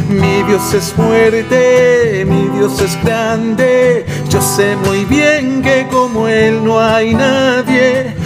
Mi 0.09 0.41
Dios 0.43 0.73
es 0.73 0.91
fuerte, 0.93 2.25
mi 2.27 2.49
Dios 2.57 2.81
es 2.81 2.97
grande. 3.03 4.05
Yo 4.29 4.41
sé 4.41 4.75
muy 4.77 5.05
bien 5.05 5.61
que 5.61 5.87
como 5.91 6.27
Él 6.27 6.63
no 6.63 6.79
hay 6.79 7.13
nadie. 7.13 8.18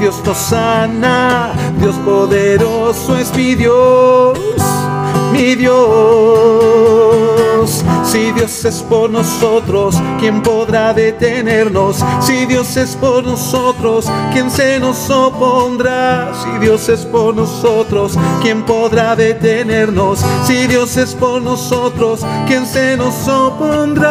Dios 0.00 0.22
nos 0.24 0.38
sana, 0.38 1.52
Dios 1.78 1.94
poderoso 1.96 3.18
es 3.18 3.30
mi 3.36 3.54
Dios, 3.54 4.38
mi 5.30 5.54
Dios. 5.54 5.80
Si 8.04 8.32
Dios 8.32 8.64
es 8.64 8.82
por 8.82 9.10
nosotros, 9.10 9.96
¿quién 10.18 10.42
podrá 10.42 10.94
detenernos? 10.94 12.02
Si 12.22 12.46
Dios 12.46 12.78
es 12.78 12.96
por 12.96 13.22
nosotros, 13.22 14.10
¿quién 14.32 14.50
se 14.50 14.80
nos 14.80 15.10
opondrá? 15.10 16.32
Si 16.42 16.48
Dios 16.58 16.88
es 16.88 17.04
por 17.04 17.36
nosotros, 17.36 18.16
¿quién 18.40 18.64
podrá 18.64 19.14
detenernos? 19.14 20.24
Si 20.46 20.66
Dios 20.66 20.96
es 20.96 21.14
por 21.14 21.42
nosotros, 21.42 22.24
¿quién 22.48 22.64
se 22.66 22.96
nos 22.96 23.28
opondrá? 23.28 24.10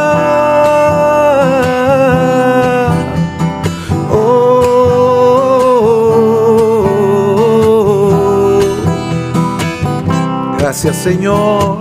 Gracias 10.69 10.97
Señor. 10.97 11.79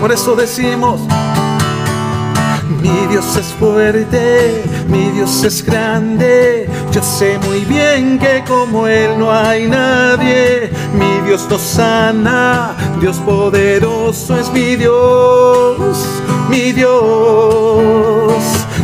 Por 0.00 0.12
eso 0.12 0.36
decimos, 0.36 1.00
mi 2.80 3.06
Dios 3.08 3.36
es 3.36 3.46
fuerte, 3.46 4.62
mi 4.86 5.10
Dios 5.10 5.42
es 5.42 5.64
grande. 5.64 6.70
Yo 6.92 7.02
sé 7.02 7.40
muy 7.48 7.64
bien 7.64 8.20
que 8.20 8.44
como 8.46 8.86
Él 8.86 9.18
no 9.18 9.32
hay 9.32 9.66
nadie. 9.66 10.70
Mi 10.94 11.26
Dios 11.26 11.48
nos 11.50 11.60
sana, 11.60 12.76
Dios 13.00 13.16
poderoso 13.16 14.38
es 14.38 14.48
mi 14.52 14.76
Dios, 14.76 16.06
mi 16.48 16.70
Dios. 16.70 18.19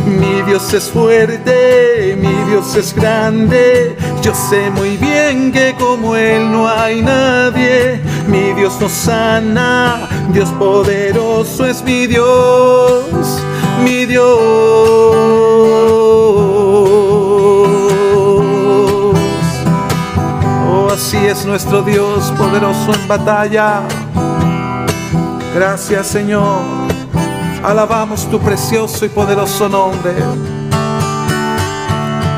Mi 0.07 0.41
Dios 0.43 0.73
es 0.73 0.89
fuerte, 0.89 2.17
mi 2.17 2.33
Dios 2.49 2.75
es 2.75 2.93
grande. 2.93 3.97
Yo 4.21 4.33
sé 4.33 4.69
muy 4.71 4.95
bien 4.95 5.51
que 5.51 5.75
como 5.77 6.15
Él 6.15 6.49
no 6.49 6.67
hay 6.67 7.01
nadie. 7.01 7.99
Mi 8.27 8.53
Dios 8.53 8.79
nos 8.79 8.91
sana, 8.93 10.07
Dios 10.29 10.49
poderoso 10.57 11.65
es 11.65 11.83
mi 11.83 12.07
Dios, 12.07 13.41
mi 13.83 14.05
Dios. 14.05 14.27
Oh, 20.69 20.89
así 20.93 21.17
es 21.17 21.45
nuestro 21.45 21.81
Dios 21.81 22.33
poderoso 22.37 22.93
en 22.93 23.07
batalla. 23.07 23.81
Gracias 25.53 26.07
Señor. 26.07 26.76
Alabamos 27.67 28.25
tu 28.31 28.39
precioso 28.39 29.05
y 29.05 29.09
poderoso 29.09 29.67
nombre. 29.67 30.13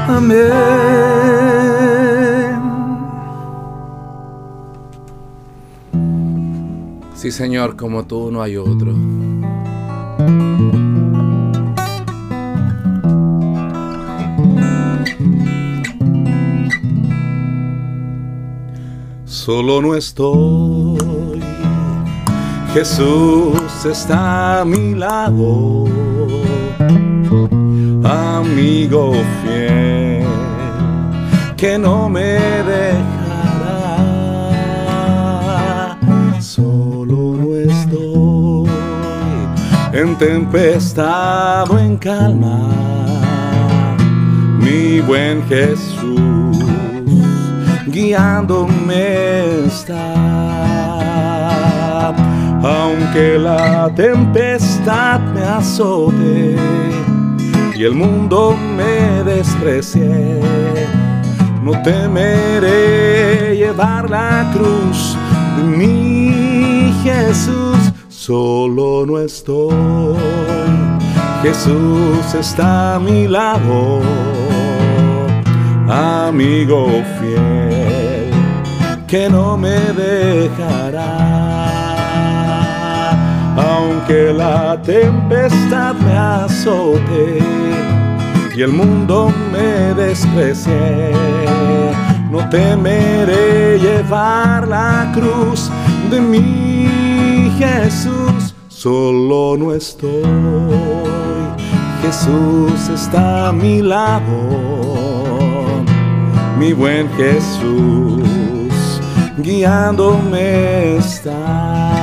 Amén. 0.07 0.49
Sí, 7.13 7.31
Señor, 7.31 7.75
como 7.75 8.05
tú 8.05 8.31
no 8.31 8.41
hay 8.41 8.57
otro. 8.57 8.91
Solo 19.25 19.79
no 19.79 19.93
estoy, 19.93 21.39
Jesús 22.73 23.58
está 23.85 24.61
a 24.61 24.65
mi 24.65 24.93
lado, 24.93 25.85
amigo 28.03 29.13
fiel, 29.41 30.25
que 31.55 31.77
no 31.77 32.09
me 32.09 32.39
dejará. 32.73 33.17
Solo 36.39 37.35
no 37.37 37.55
estoy 37.55 38.69
en 39.93 40.17
tempestad 40.17 41.71
o 41.71 41.79
en 41.79 41.95
calma, 41.97 42.69
mi 44.59 44.99
buen 44.99 45.41
Jesús 45.47 46.57
guiándome 47.87 49.65
está. 49.65 50.38
Aunque 53.11 53.39
la 53.39 53.91
tempestad 53.95 55.19
me 55.33 55.41
azote 55.41 56.55
y 57.75 57.83
el 57.83 57.95
mundo 57.95 58.55
me 58.77 59.23
desprecie, 59.23 60.39
no 61.63 61.71
temeré 61.81 63.55
llevar 63.57 64.07
la 64.07 64.51
cruz 64.53 65.17
de 65.57 65.63
mi 65.63 66.93
Jesús. 67.03 67.79
Solo 68.09 69.07
no 69.07 69.17
estoy, 69.17 69.73
Jesús 71.41 72.35
está 72.39 72.93
a 72.93 72.99
mi 72.99 73.27
lado 73.27 74.01
amigo 75.89 76.85
fiel, 77.19 78.29
que 79.07 79.27
no 79.29 79.57
me 79.57 79.79
dejará, 79.97 81.78
aunque 84.09 84.33
la 84.33 84.81
tempestad 84.81 85.93
me 85.95 86.17
azote 86.17 87.39
y 88.55 88.61
el 88.61 88.71
mundo 88.71 89.31
me 89.51 89.93
desprecie. 89.93 91.11
No 92.31 92.47
temeré 92.49 93.79
llevar 93.79 94.67
la 94.67 95.11
cruz 95.13 95.69
de 96.09 96.19
mi 96.19 97.51
Jesús, 97.57 98.55
solo 98.67 99.57
no 99.57 99.73
estoy. 99.73 100.23
Jesús 102.01 102.89
está 102.89 103.49
a 103.49 103.51
mi 103.51 103.81
lado 103.81 104.79
mi 106.57 106.73
buen 106.73 107.09
Jesús, 107.15 108.21
guiándome 109.37 110.97
está, 110.97 111.98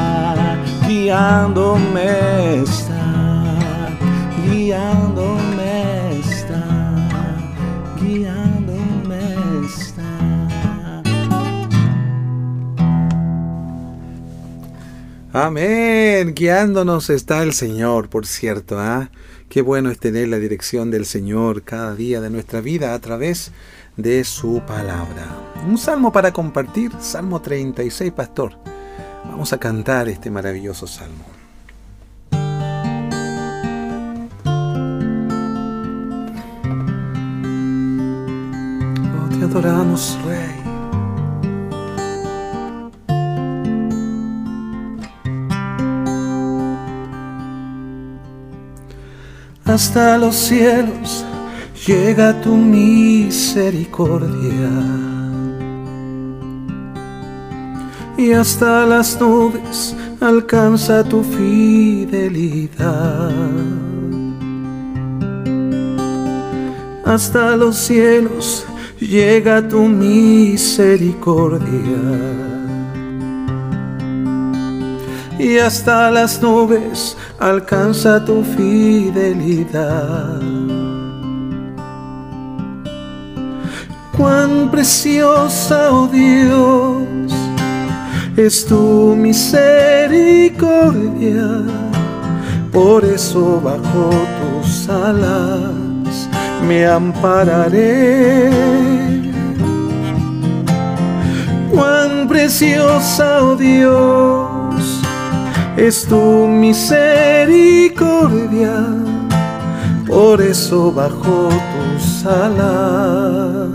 guiándome 1.07 2.63
está, 2.63 3.97
guiándome 4.45 6.19
está, 6.19 6.65
guiándome 8.03 9.21
está. 9.65 11.03
Amén, 15.33 16.35
guiándonos 16.35 17.09
está 17.11 17.45
el 17.45 17.53
Señor, 17.53 18.09
por 18.09 18.27
cierto, 18.27 18.81
¿ah? 18.81 19.09
Qué 19.49 19.63
bueno 19.63 19.93
es 19.93 20.01
tener 20.01 20.27
la 20.27 20.41
dirección 20.41 20.91
del 20.91 21.07
Señor 21.07 21.63
cada 21.63 21.95
día 21.95 22.21
de 22.21 22.31
nuestra 22.31 22.61
vida 22.61 22.95
a 22.95 22.99
través 22.99 23.53
de 23.97 24.25
su 24.25 24.61
palabra. 24.67 25.29
Un 25.69 25.79
salmo 25.79 26.11
para 26.11 26.33
compartir, 26.33 26.91
Salmo 26.99 27.41
36, 27.41 28.11
pastor. 28.11 28.76
Vamos 29.31 29.53
a 29.53 29.59
cantar 29.59 30.09
este 30.09 30.31
maravilloso 30.31 30.87
salmo. 30.87 31.27
Oh, 39.13 39.29
te 39.39 39.45
adoramos, 39.45 40.19
Rey. 40.25 40.57
Hasta 49.67 50.17
los 50.17 50.37
cielos 50.37 51.27
llega 51.87 52.41
tu 52.41 52.57
misericordia. 52.57 55.16
Y 58.27 58.33
hasta 58.33 58.85
las 58.87 59.21
nubes 59.21 59.95
alcanza 60.21 61.05
tu 61.05 61.23
fidelidad. 61.23 62.11
Hasta 67.05 67.55
los 67.55 67.77
cielos 67.77 68.67
llega 68.99 69.69
tu 69.69 69.83
misericordia. 69.83 71.71
Y 75.39 75.59
hasta 75.59 76.11
las 76.11 76.43
nubes 76.43 77.17
alcanza 77.39 78.25
tu 78.25 78.43
fidelidad. 78.43 80.41
Cuán 84.17 84.69
preciosa, 84.73 85.93
oh 85.93 86.09
Dios, 86.09 87.16
es 88.37 88.67
tu 88.67 89.17
misericordia, 89.17 91.63
por 92.71 93.03
eso 93.05 93.61
bajo 93.63 94.11
tus 94.39 94.89
alas 94.89 96.29
me 96.69 96.87
ampararé. 96.87 98.51
Cuán 101.73 102.29
preciosa, 102.29 103.43
oh 103.43 103.57
Dios, 103.57 105.03
es 105.77 106.07
tu 106.07 106.47
misericordia, 106.47 108.87
por 110.07 110.41
eso 110.43 110.93
bajo 110.93 111.49
tus 111.49 112.25
alas 112.27 113.71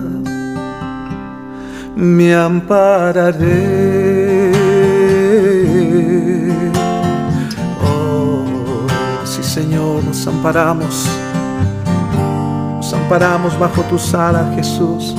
me 1.96 2.36
ampararé. 2.36 4.01
Oh, 7.84 8.46
sí 9.26 9.44
Señor, 9.44 10.04
nos 10.04 10.28
amparamos, 10.28 11.08
nos 12.78 12.94
amparamos 12.94 13.58
bajo 13.58 13.82
tus 13.84 14.14
alas, 14.14 14.54
Jesús. 14.56 15.16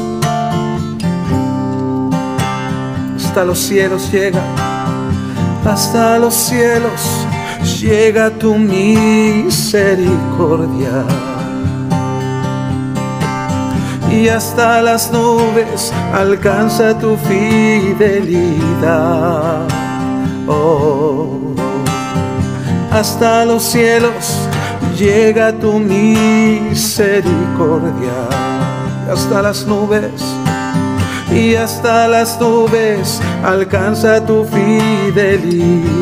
Hasta 3.16 3.44
los 3.44 3.58
cielos 3.58 4.12
llega, 4.12 4.42
hasta 5.64 6.18
los 6.18 6.34
cielos 6.34 7.26
llega 7.80 8.30
tu 8.30 8.56
misericordia 8.56 11.04
y 14.10 14.28
hasta 14.28 14.82
las 14.82 15.10
nubes 15.10 15.90
alcanza 16.12 16.98
tu 16.98 17.16
fidelidad. 17.16 18.42
Oh, 20.54 21.54
hasta 22.90 23.46
los 23.46 23.62
cielos 23.62 24.36
llega 24.98 25.52
tu 25.52 25.78
misericordia. 25.78 28.28
Hasta 29.10 29.40
las 29.42 29.66
nubes, 29.66 30.22
y 31.30 31.54
hasta 31.54 32.08
las 32.08 32.38
nubes 32.40 33.20
alcanza 33.44 34.24
tu 34.24 34.44
fidelidad. 34.44 36.00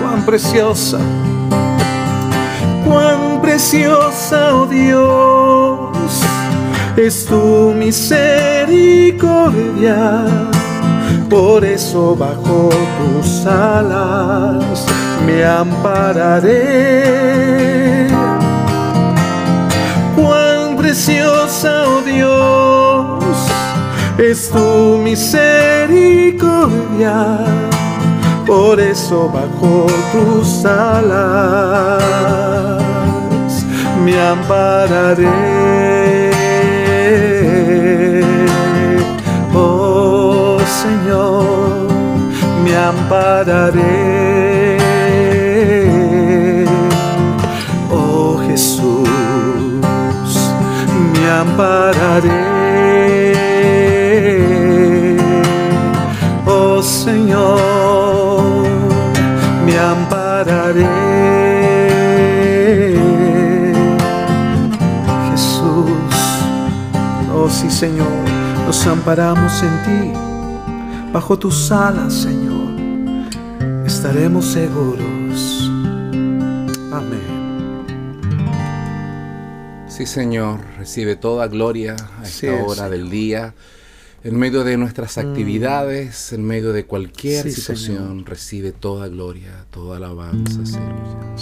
Cuán 0.00 0.26
preciosa, 0.26 0.98
cuán 2.86 3.40
preciosa, 3.42 4.54
oh 4.54 4.66
Dios 4.66 6.22
es 6.96 7.26
tu 7.26 7.72
misericordia. 7.76 10.24
Por 11.30 11.64
eso 11.64 12.14
bajo 12.16 12.70
tus 12.98 13.46
alas 13.46 14.84
me 15.24 15.44
ampararé. 15.44 16.48
Cuán 20.16 20.76
preciosa, 20.76 21.84
oh 21.86 22.02
Dios, 22.02 23.22
es 24.18 24.50
tu 24.50 24.98
misericordia. 24.98 27.38
Por 28.44 28.80
eso 28.80 29.30
bajo 29.32 29.86
tus 30.12 30.64
alas 30.64 32.02
me 34.04 34.20
ampararé. 34.20 35.89
Me 43.10 43.16
ampararé. 43.16 44.76
Oh 47.90 48.38
Jesús, 48.46 49.08
me 51.12 51.30
ampararé. 51.30 52.30
Oh 56.46 56.80
Señor, 56.82 58.42
me 59.66 59.76
ampararé. 59.78 61.10
sí 67.50 67.68
Señor, 67.68 68.06
nos 68.64 68.86
amparamos 68.86 69.62
en 69.62 69.82
ti, 69.82 70.12
bajo 71.12 71.36
tus 71.36 71.72
alas 71.72 72.12
Señor, 72.12 72.49
estaremos 74.10 74.44
seguros. 74.44 75.70
Amén. 76.92 77.86
Sí 79.86 80.04
Señor, 80.04 80.58
recibe 80.78 81.14
toda 81.14 81.46
gloria 81.46 81.94
a 82.18 82.24
esta 82.24 82.52
hora 82.64 82.90
del 82.90 83.08
día. 83.08 83.54
En 84.24 84.36
medio 84.36 84.64
de 84.64 84.76
nuestras 84.76 85.16
mm. 85.16 85.20
actividades, 85.20 86.32
en 86.32 86.44
medio 86.44 86.72
de 86.72 86.86
cualquier 86.86 87.52
situación, 87.52 88.26
recibe 88.26 88.72
toda 88.72 89.06
gloria, 89.06 89.64
toda 89.70 89.98
alabanza, 89.98 90.66
Señor. 90.66 91.38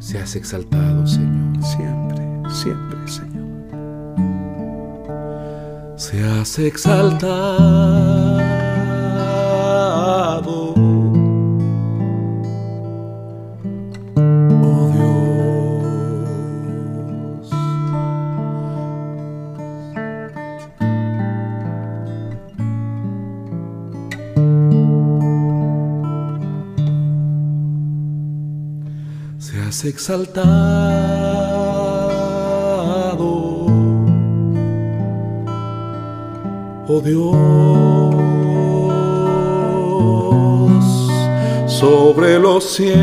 Seas 0.00 0.36
exaltado, 0.36 1.06
Señor. 1.06 1.64
Siempre, 1.64 2.22
siempre, 2.52 3.08
Señor 3.08 3.44
seas 5.96 6.58
exaltado. 6.58 8.33
Exaltado. 29.94 30.64
oh 36.86 37.00
Dios, 37.00 37.34
sobre 41.66 42.38
los 42.38 42.64
cielos, 42.74 42.94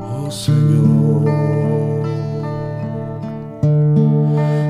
oh 0.00 0.30
Señor, 0.30 1.30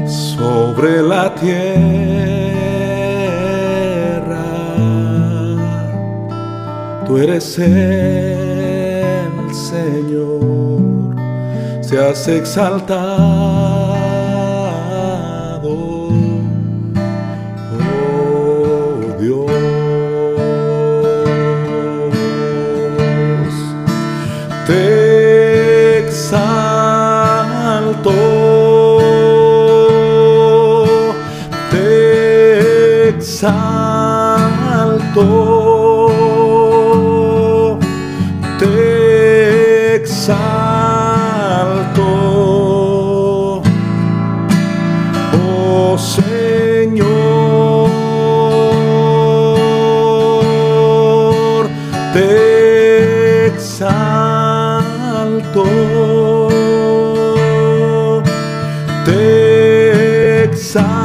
sobre 0.09 1.03
la 1.03 1.35
tierra, 1.35 1.84
eres 7.59 9.27
el 9.39 9.55
Señor 9.55 11.15
seas 11.83 12.27
exaltado, 12.29 12.97
oh 17.71 19.01
Dios, 19.21 19.51
te 24.67 25.99
exalto, 25.99 26.91
te 31.71 33.11
exalto, 33.11 33.85
pensar. 60.75 61.04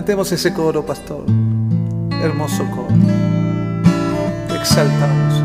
Cantemos 0.00 0.32
ese 0.32 0.54
coro, 0.54 0.82
pastor. 0.82 1.26
Hermoso 2.22 2.64
coro. 2.70 2.88
Te 4.48 4.56
exaltamos. 4.56 5.44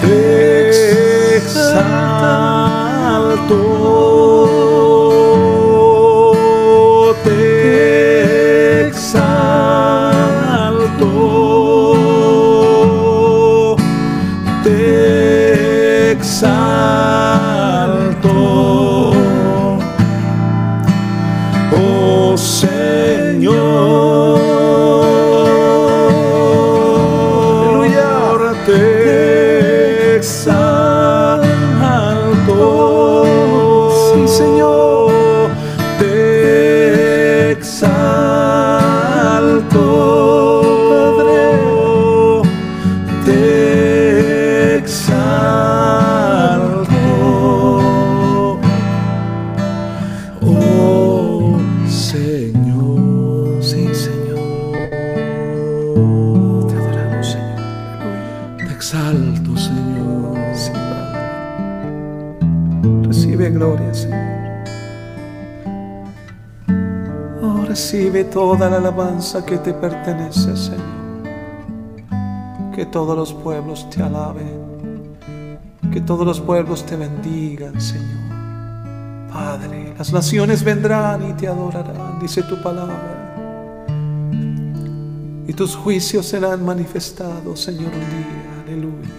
Te 0.00 1.36
exalto. 1.36 1.86
Señor, 28.66 28.95
la 68.80 68.90
alabanza 68.90 69.44
que 69.44 69.56
te 69.56 69.72
pertenece 69.72 70.54
Señor, 70.54 70.80
que 72.74 72.84
todos 72.84 73.16
los 73.16 73.32
pueblos 73.32 73.88
te 73.88 74.02
alaben, 74.02 75.16
que 75.90 76.02
todos 76.02 76.26
los 76.26 76.40
pueblos 76.40 76.84
te 76.84 76.96
bendigan 76.96 77.80
Señor. 77.80 78.26
Padre, 79.32 79.94
las 79.96 80.12
naciones 80.12 80.62
vendrán 80.62 81.30
y 81.30 81.32
te 81.32 81.48
adorarán, 81.48 82.18
dice 82.20 82.42
tu 82.42 82.60
palabra. 82.62 83.24
Y 85.48 85.52
tus 85.54 85.74
juicios 85.74 86.26
serán 86.26 86.64
manifestados, 86.64 87.60
Señor, 87.60 87.92
un 87.92 88.00
día. 88.00 88.62
Aleluya. 88.62 89.10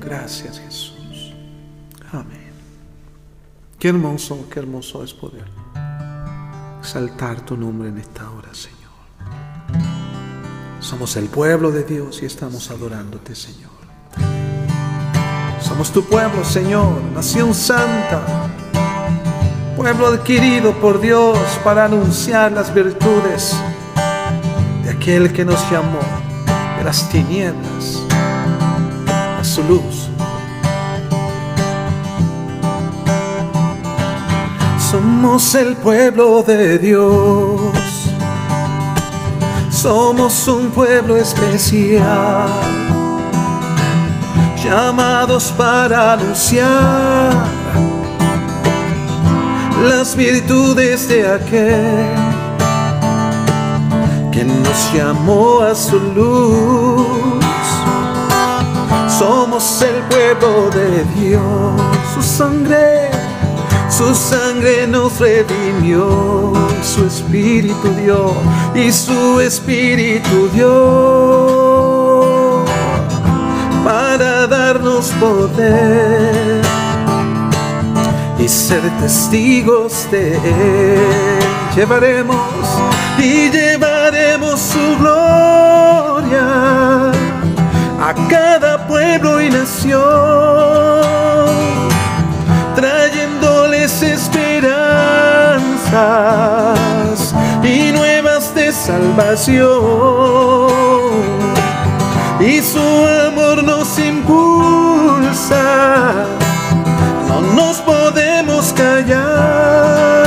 Gracias, 0.00 0.60
Jesús. 0.60 1.34
Amén. 2.12 2.52
Qué 3.78 3.88
hermoso, 3.88 4.46
qué 4.50 4.60
hermoso 4.60 5.02
es 5.02 5.12
poder 5.14 5.46
exaltar 6.80 7.40
tu 7.40 7.56
nombre 7.56 7.88
en 7.88 7.98
esta. 7.98 8.31
Somos 10.92 11.16
el 11.16 11.30
pueblo 11.30 11.70
de 11.70 11.84
Dios 11.84 12.22
y 12.22 12.26
estamos 12.26 12.70
adorándote, 12.70 13.34
Señor. 13.34 13.70
Somos 15.58 15.90
tu 15.90 16.04
pueblo, 16.04 16.44
Señor, 16.44 17.02
nación 17.14 17.54
santa 17.54 18.50
pueblo 19.74 20.08
adquirido 20.08 20.74
por 20.82 21.00
Dios 21.00 21.38
para 21.64 21.86
anunciar 21.86 22.52
las 22.52 22.74
virtudes 22.74 23.56
de 24.84 24.90
aquel 24.90 25.32
que 25.32 25.46
nos 25.46 25.58
llamó 25.70 26.00
de 26.76 26.84
las 26.84 27.08
tinieblas 27.08 27.98
a 29.40 29.42
su 29.42 29.62
luz. 29.64 30.10
Somos 34.90 35.54
el 35.54 35.74
pueblo 35.76 36.42
de 36.42 36.78
Dios, 36.78 37.62
somos 39.82 40.46
un 40.46 40.70
pueblo 40.70 41.16
especial, 41.16 42.46
llamados 44.62 45.52
para 45.56 46.12
anunciar 46.12 47.32
las 49.82 50.14
virtudes 50.14 51.08
de 51.08 51.28
aquel 51.28 52.14
que 54.30 54.44
nos 54.44 54.94
llamó 54.94 55.62
a 55.62 55.74
su 55.74 55.98
luz. 55.98 57.04
Somos 59.18 59.82
el 59.82 60.00
pueblo 60.04 60.70
de 60.70 61.04
Dios, 61.16 61.42
su 62.14 62.22
sangre, 62.22 63.11
su 63.92 64.14
sangre 64.14 64.86
nos 64.86 65.18
redimió, 65.20 66.52
su 66.82 67.04
espíritu 67.04 67.88
dio 68.02 68.32
y 68.74 68.90
su 68.90 69.40
espíritu 69.40 70.48
dio 70.54 71.82
para 73.84 74.46
darnos 74.46 75.10
poder 75.20 76.62
y 78.38 78.48
ser 78.48 78.80
testigos 79.00 80.08
de 80.10 80.36
Él. 80.36 80.98
Llevaremos 81.76 82.36
y 83.18 83.50
llevaremos 83.50 84.60
su 84.60 84.96
gloria 84.98 86.42
a 88.00 88.14
cada 88.28 88.86
pueblo 88.86 89.40
y 89.40 89.48
nación, 89.50 90.02
y 97.62 97.92
nuevas 97.92 98.54
de 98.54 98.72
salvación. 98.72 99.62
Y 102.40 102.60
su 102.60 102.80
amor 103.28 103.62
nos 103.62 103.98
impulsa 103.98 104.72
no 107.28 107.40
nos 107.40 107.76
podemos 107.78 108.72
callar. 108.72 110.22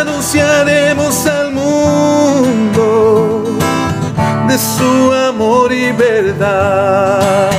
Anunciaremos 0.00 1.26
al 1.26 1.52
mundo 1.52 3.44
de 4.48 4.58
su 4.58 5.12
amor 5.12 5.72
y 5.72 5.92
verdad. 5.92 7.50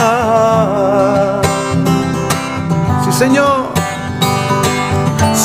Ah, 0.00 1.40
sí, 3.04 3.12
Señor, 3.12 3.53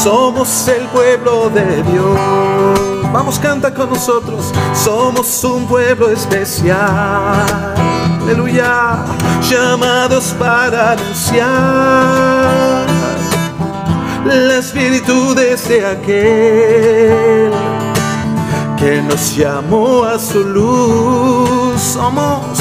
somos 0.09 0.67
el 0.67 0.87
pueblo 0.87 1.51
de 1.51 1.83
Dios. 1.83 2.19
Vamos, 3.13 3.37
canta 3.37 3.71
con 3.71 3.89
nosotros. 3.89 4.51
Somos 4.73 5.43
un 5.43 5.67
pueblo 5.67 6.09
especial 6.09 7.75
aleluya, 8.21 9.05
llamados 9.49 10.35
para 10.39 10.91
anunciar 10.93 11.47
las 14.25 14.73
virtudes 14.73 15.67
de 15.67 15.85
aquel 15.85 17.51
que 18.77 19.01
nos 19.03 19.35
llamó 19.35 20.03
a 20.05 20.17
su 20.17 20.43
luz. 20.43 21.79
Somos, 21.81 22.59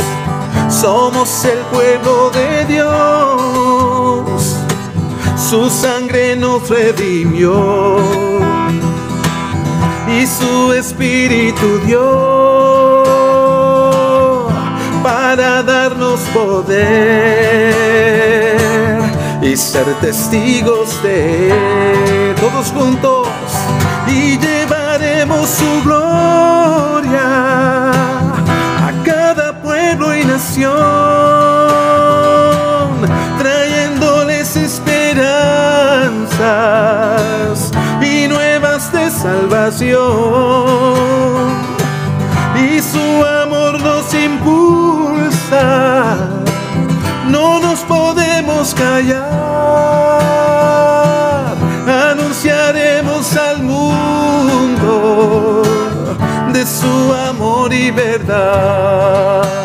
somos 0.69 1.45
el 1.47 1.59
pueblo 1.73 2.31
de 2.31 2.65
Dios, 2.67 3.58
su 5.49 5.71
sangre 5.71 6.37
nos 6.37 6.69
redimió 6.69 7.97
y 10.07 10.27
su 10.27 10.75
espíritu 10.75 11.81
dio 11.87 12.05
para 15.03 15.63
darnos 15.63 16.21
poder 16.35 17.79
y 19.41 19.57
ser 19.57 19.87
testigos 20.03 21.03
de 21.03 22.35
todos 22.39 22.71
juntos 22.71 23.29
y 24.07 24.37
llevaremos 24.39 25.49
su 25.49 25.83
gloria 25.83 27.23
a 27.91 28.93
cada 29.03 29.63
pueblo 29.63 30.15
y 30.15 30.27
nación, 30.27 30.75
y 38.01 38.29
nuevas 38.29 38.93
de 38.93 39.11
salvación. 39.11 39.99
Y 42.57 42.81
su 42.81 43.25
amor 43.43 43.81
nos 43.81 44.15
impulsa, 44.15 46.17
no 47.29 47.59
nos 47.61 47.81
podemos 47.81 48.73
callar. 48.75 49.29
Anunciaremos 52.11 53.37
al 53.37 53.63
mundo 53.63 55.63
de 56.53 56.67
su 56.67 57.15
amor 57.15 57.73
y 57.73 57.91
verdad. 57.91 59.58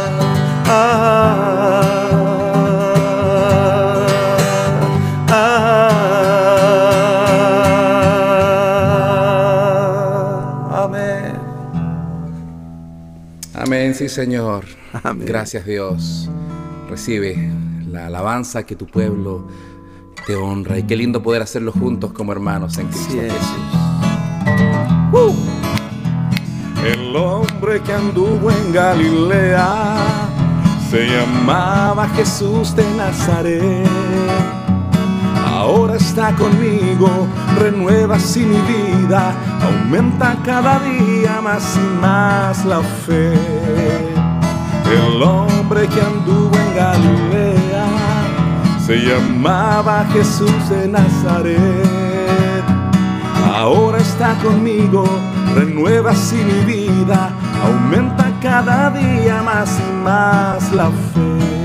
Sí 14.10 14.16
Señor. 14.16 14.66
Gracias 15.16 15.66
Dios. 15.66 16.30
Recibe 16.90 17.52
la 17.90 18.08
alabanza 18.08 18.66
que 18.66 18.76
tu 18.76 18.86
pueblo 18.86 19.48
te 20.26 20.36
honra 20.36 20.78
y 20.78 20.84
qué 20.84 20.96
lindo 20.96 21.22
poder 21.22 21.42
hacerlo 21.42 21.72
juntos 21.72 22.12
como 22.12 22.32
hermanos 22.32 22.78
en 22.78 22.88
Cristo. 22.88 23.14
Jesús. 23.22 23.36
El 26.86 27.16
hombre 27.16 27.82
que 27.82 27.94
anduvo 27.94 28.52
en 28.52 28.74
Galilea 28.74 29.96
se 30.90 31.08
llamaba 31.08 32.10
Jesús 32.10 32.76
de 32.76 32.84
Nazaret. 32.98 34.63
Ahora 35.64 35.96
está 35.96 36.36
conmigo, 36.36 37.10
renueva 37.58 38.18
así 38.18 38.42
mi 38.42 38.60
vida, 38.74 39.34
aumenta 39.62 40.36
cada 40.44 40.78
día 40.80 41.40
más 41.42 41.78
y 41.78 42.02
más 42.02 42.66
la 42.66 42.82
fe. 42.82 43.34
El 44.92 45.24
hombre 45.24 45.88
que 45.88 46.02
anduvo 46.02 46.54
en 46.54 46.76
Galilea 46.76 47.86
se 48.86 48.98
llamaba 48.98 50.06
Jesús 50.12 50.70
de 50.70 50.90
Nazaret 50.90 52.04
ahora 53.64 54.00
está 54.00 54.36
conmigo, 54.44 55.06
renueva 55.56 56.12
así 56.12 56.36
mi 56.36 56.66
vida, 56.66 57.32
aumenta 57.64 58.26
cada 58.42 58.90
día 58.90 59.42
más 59.42 59.80
y 59.80 59.94
más 60.04 60.74
la 60.74 60.90
fe. 61.14 61.63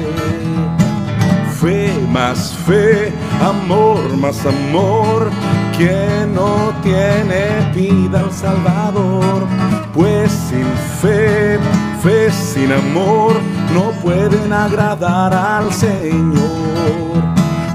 Fe 1.61 1.93
más 2.13 2.57
fe, 2.67 3.13
amor 3.43 4.17
más 4.17 4.47
amor, 4.47 5.29
quien 5.77 6.33
no 6.33 6.73
tiene 6.85 7.73
vida 7.75 8.21
al 8.21 8.31
Salvador, 8.31 9.45
pues 9.93 10.31
sin 10.31 10.65
fe, 11.01 11.59
fe 12.01 12.31
sin 12.31 12.71
amor, 12.71 13.33
no 13.75 13.91
pueden 14.03 14.53
agradar 14.53 15.35
al 15.35 15.73
Señor. 15.73 17.25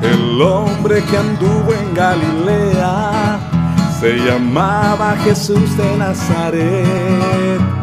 El 0.01 0.41
hombre 0.41 1.03
que 1.03 1.17
anduvo 1.17 1.73
en 1.73 1.93
Galilea 1.93 3.37
se 3.99 4.15
llamaba 4.15 5.17
Jesús 5.25 5.75
de 5.75 5.97
Nazaret. 5.97 7.82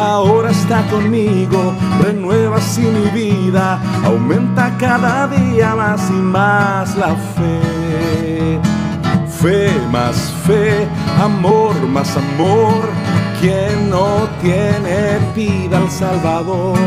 Ahora 0.00 0.50
está 0.50 0.82
conmigo, 0.88 1.74
renueva 2.02 2.58
así 2.58 2.82
mi 2.82 3.08
vida, 3.10 3.80
aumenta 4.04 4.76
cada 4.78 5.26
día 5.26 5.74
más 5.74 6.10
y 6.10 6.20
más 6.20 6.94
la 6.96 7.14
fe. 7.34 8.60
Fe 9.40 9.70
más 9.90 10.16
fe, 10.46 10.86
amor 11.22 11.74
más 11.88 12.16
amor, 12.16 12.88
quien 13.40 13.90
no 13.90 14.28
tiene 14.42 15.18
vida 15.34 15.78
al 15.78 15.90
Salvador, 15.90 16.78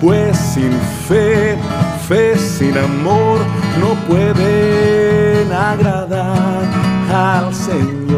pues 0.00 0.36
sin 0.36 0.72
fe, 1.06 1.56
fe 2.08 2.36
sin 2.36 2.76
amor, 2.76 3.38
no 3.80 3.94
pueden 4.08 5.52
agradar 5.52 6.62
al 7.12 7.54
Señor. 7.54 8.11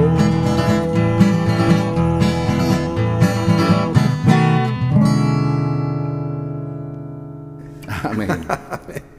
Amén. 8.30 9.04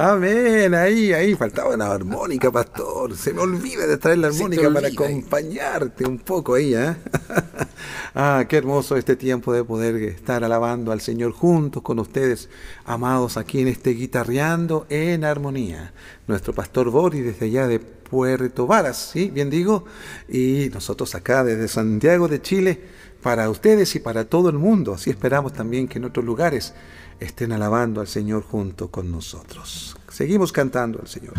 Amén, 0.00 0.74
ahí, 0.76 1.12
ahí, 1.12 1.34
faltaba 1.34 1.74
una 1.74 1.86
armónica, 1.86 2.52
pastor. 2.52 3.16
Se 3.16 3.32
me 3.32 3.40
olvida 3.40 3.84
de 3.84 3.96
traer 3.96 4.18
la 4.18 4.28
armónica 4.28 4.72
para 4.72 4.86
acompañarte 4.86 6.06
un 6.06 6.20
poco 6.20 6.54
ahí, 6.54 6.72
¿eh? 6.72 6.94
ah, 8.14 8.44
qué 8.48 8.58
hermoso 8.58 8.96
este 8.96 9.16
tiempo 9.16 9.52
de 9.52 9.64
poder 9.64 9.96
estar 9.96 10.44
alabando 10.44 10.92
al 10.92 11.00
Señor 11.00 11.32
juntos 11.32 11.82
con 11.82 11.98
ustedes, 11.98 12.48
amados 12.84 13.36
aquí 13.36 13.60
en 13.60 13.66
este 13.66 13.90
guitarreando 13.90 14.86
en 14.88 15.24
armonía. 15.24 15.92
Nuestro 16.28 16.52
pastor 16.52 16.90
Boris 16.90 17.24
desde 17.24 17.46
allá 17.46 17.66
de 17.66 17.80
Puerto 17.80 18.68
Varas, 18.68 19.10
¿sí? 19.12 19.30
Bien 19.30 19.50
digo. 19.50 19.84
Y 20.28 20.70
nosotros 20.72 21.12
acá 21.16 21.42
desde 21.42 21.66
Santiago 21.66 22.28
de 22.28 22.40
Chile, 22.40 22.80
para 23.22 23.50
ustedes 23.50 23.94
y 23.96 24.00
para 24.00 24.24
todo 24.24 24.48
el 24.48 24.58
mundo. 24.58 24.94
Así 24.94 25.10
esperamos 25.10 25.52
también 25.52 25.88
que 25.88 25.98
en 25.98 26.04
otros 26.04 26.24
lugares 26.24 26.74
estén 27.20 27.52
alabando 27.52 28.00
al 28.00 28.08
Señor 28.08 28.42
junto 28.42 28.88
con 28.90 29.10
nosotros. 29.10 29.96
Seguimos 30.08 30.52
cantando 30.52 31.00
al 31.00 31.08
Señor. 31.08 31.34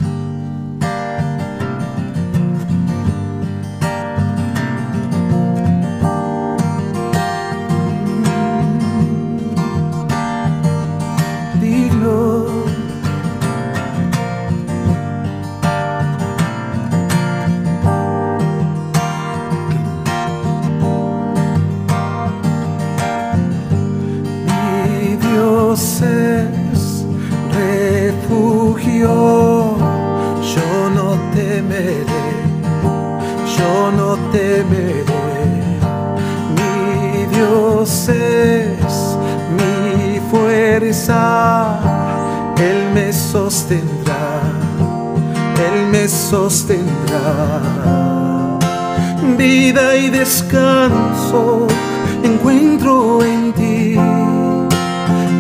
Encuentro 52.24 53.24
en 53.24 53.54
ti, 53.54 53.96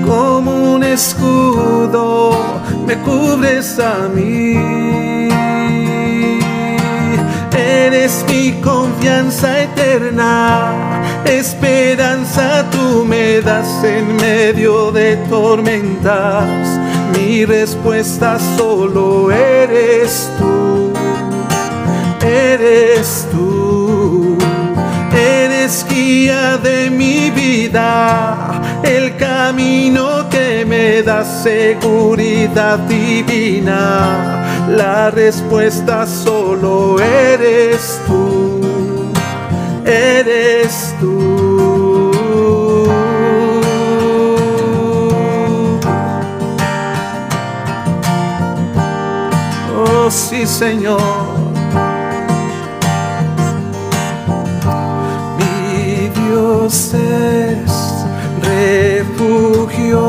como 0.05 0.75
un 0.75 0.83
escudo 0.83 2.31
me 2.85 2.95
cubres 2.97 3.79
a 3.79 4.07
mí. 4.07 4.55
Eres 7.51 8.23
mi 8.27 8.53
confianza 8.61 9.63
eterna, 9.63 11.01
esperanza 11.25 12.65
tú 12.71 13.05
me 13.05 13.41
das 13.41 13.83
en 13.83 14.15
medio 14.17 14.91
de 14.91 15.17
tormentas. 15.29 16.45
Mi 17.13 17.45
respuesta 17.45 18.37
solo 18.57 19.31
eres 19.31 20.29
tú, 20.39 20.93
eres 22.21 23.27
tú. 23.31 23.58
Guía 26.09 26.57
de 26.57 26.89
mi 26.89 27.29
vida, 27.29 28.81
el 28.81 29.15
camino 29.17 30.27
que 30.27 30.65
me 30.65 31.03
da 31.03 31.23
seguridad 31.23 32.79
divina. 32.79 34.65
La 34.69 35.11
respuesta 35.11 36.07
solo 36.07 36.99
eres 36.99 38.01
tú, 38.07 38.59
eres 39.85 40.95
tú. 40.99 42.11
Oh 49.77 50.09
sí, 50.09 50.47
Señor. 50.47 51.38
Dios 56.69 56.93
es 56.93 57.71
refugio, 58.43 60.01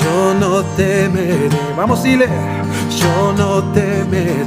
yo 0.00 0.34
no 0.40 0.62
Vamos, 1.76 2.02
dile. 2.02 2.26
Yo 2.98 3.34
no 3.36 3.62
temeré. 3.74 4.46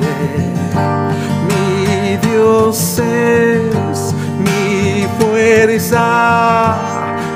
Mi 1.47 2.17
Dios 2.27 2.97
es 2.97 4.15
mi 4.39 5.05
fuerza, 5.19 6.75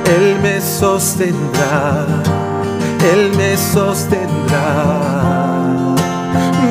Él 0.05 0.39
me 0.41 0.59
sostendrá, 0.59 2.07
Él 3.13 3.31
me 3.37 3.55
sostendrá. 3.57 4.25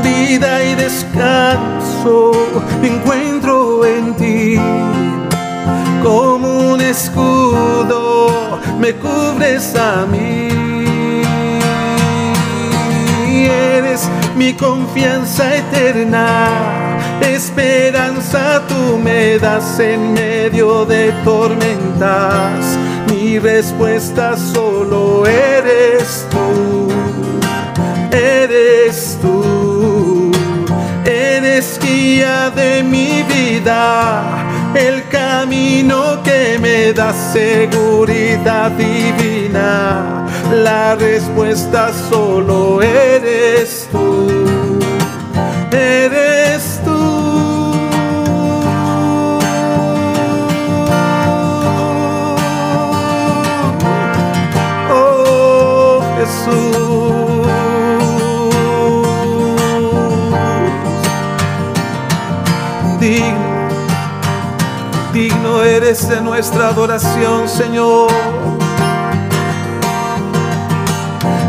Vida 0.03 0.65
y 0.65 0.75
descanso 0.75 2.33
encuentro 2.83 3.85
en 3.85 4.15
ti, 4.15 4.59
como 6.05 6.73
un 6.73 6.81
escudo 6.83 8.61
me 8.79 8.93
cubres 8.95 9.75
a 9.75 10.05
mí. 10.05 10.49
Eres 13.49 14.09
mi 14.37 14.53
confianza 14.53 15.57
eterna, 15.57 16.99
esperanza 17.23 18.63
tú 18.69 18.99
me 18.99 19.39
das 19.39 19.81
en 19.81 20.13
medio 20.13 20.85
de 20.85 21.13
tormentas. 21.25 22.79
Mi 23.11 23.39
respuesta 23.39 24.37
solo 24.37 25.27
eres 25.27 26.27
tú, 26.31 26.89
eres 28.15 29.19
tú, 29.23 30.31
eres 31.07 31.79
guía 31.81 32.51
de 32.51 32.83
mi 32.83 33.23
vida, 33.23 34.45
el 34.75 35.04
camino 35.39 36.23
que 36.23 36.59
me 36.61 36.93
da 36.93 37.13
seguridad 37.13 38.71
divina. 38.73 40.27
La 40.63 40.95
respuesta 40.95 41.93
solo 42.09 42.81
eres 42.81 43.89
tú, 43.91 44.79
eres 45.73 46.44
de 66.03 66.21
nuestra 66.21 66.71
adoración, 66.71 67.49
Señor. 67.49 68.11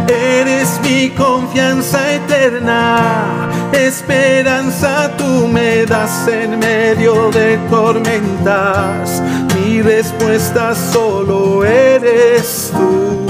Eres 0.08 0.80
mi 0.84 1.10
confianza 1.10 2.14
eterna, 2.14 3.50
esperanza 3.74 5.10
tú 5.18 5.48
me 5.48 5.88
das 5.88 6.28
en 6.28 6.60
medio 6.60 7.32
de 7.32 7.58
tormentas. 7.72 9.20
Mi 9.56 9.82
respuesta 9.82 10.76
solo 10.76 11.66
eres 11.66 12.72
tú, 12.72 13.26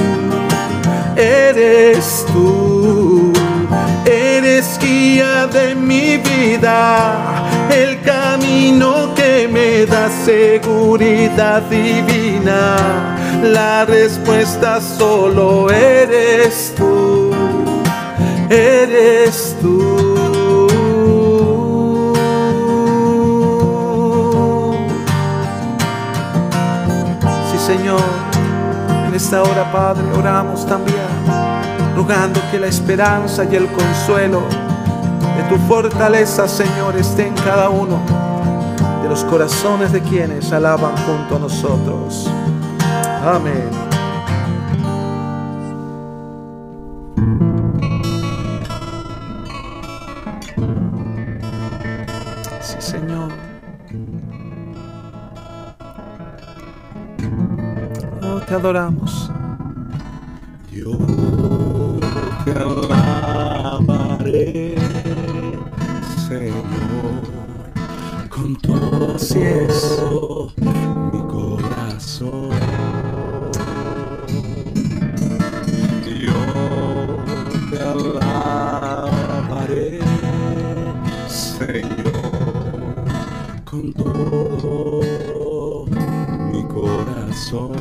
eres 1.15 2.25
tú, 2.33 3.31
eres 4.05 4.77
guía 4.81 5.47
de 5.47 5.75
mi 5.75 6.17
vida, 6.17 7.34
el 7.71 8.01
camino 8.01 9.13
que 9.15 9.47
me 9.51 9.85
da 9.85 10.09
seguridad 10.09 11.61
divina 11.63 13.15
la 13.45 13.85
respuesta 13.85 14.81
solo 14.81 15.69
eres 15.69 16.73
tú, 16.75 17.31
eres 18.49 19.55
tú. 19.61 20.67
Sí, 27.51 27.57
Señor, 27.65 28.01
en 29.07 29.13
esta 29.13 29.43
hora, 29.43 29.71
Padre, 29.71 30.03
oramos 30.17 30.65
también, 30.65 30.97
rogando 31.95 32.41
que 32.51 32.59
la 32.59 32.67
esperanza 32.67 33.43
y 33.43 33.55
el 33.55 33.67
consuelo 33.67 34.41
tu 35.49 35.57
fortaleza, 35.67 36.47
Señor, 36.47 36.95
esté 36.95 37.27
en 37.27 37.33
cada 37.35 37.69
uno 37.69 37.99
de 39.01 39.09
los 39.09 39.23
corazones 39.25 39.91
de 39.91 40.01
quienes 40.01 40.51
alaban 40.51 40.95
junto 40.97 41.35
a 41.35 41.39
nosotros. 41.39 42.29
Amén. 43.23 43.69
Sí, 52.61 52.75
Señor. 52.79 53.31
Oh, 58.23 58.39
te 58.41 58.53
adoramos. 58.55 59.31
Corazón. 87.51 87.71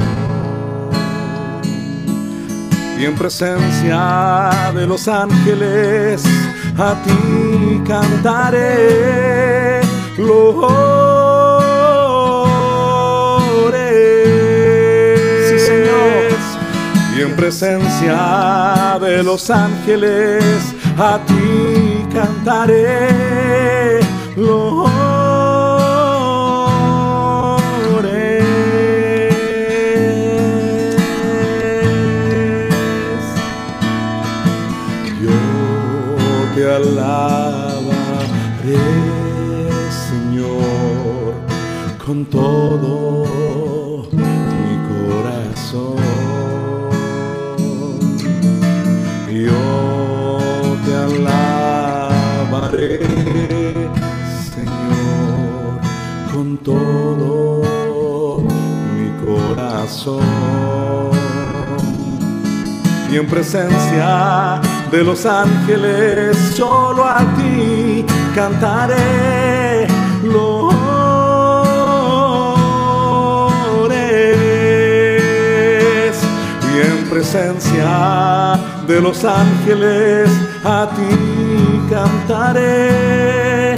Y 2.99 3.05
en 3.05 3.15
presencia 3.15 4.73
de 4.75 4.87
los 4.87 5.09
ángeles 5.09 6.23
a 6.79 6.95
ti 7.03 7.83
cantaré. 7.87 9.81
Sí, 15.49 15.59
Señor. 15.59 16.33
Y 17.17 17.21
en 17.23 17.37
presencia 17.37 18.99
de 19.01 19.23
los 19.23 19.51
ángeles 19.51 20.75
a 20.99 21.19
ti 21.27 22.07
cantaré 22.13 24.01
lores. 24.37 25.04
Y 63.11 63.17
en 63.17 63.27
presencia 63.27 64.61
de 64.91 65.03
los 65.03 65.25
ángeles 65.25 66.37
solo 66.55 67.05
a 67.07 67.21
ti 67.37 68.05
cantaré 68.35 69.87
y 76.63 76.81
en 76.81 77.09
presencia 77.09 78.59
de 78.87 79.01
los 79.01 79.25
ángeles 79.25 80.29
a 80.65 80.87
ti 80.95 81.17
cantaré 81.89 83.77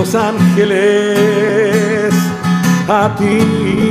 los 0.00 0.14
ángeles, 0.14 2.14
a 2.88 3.14
ti 3.18 3.89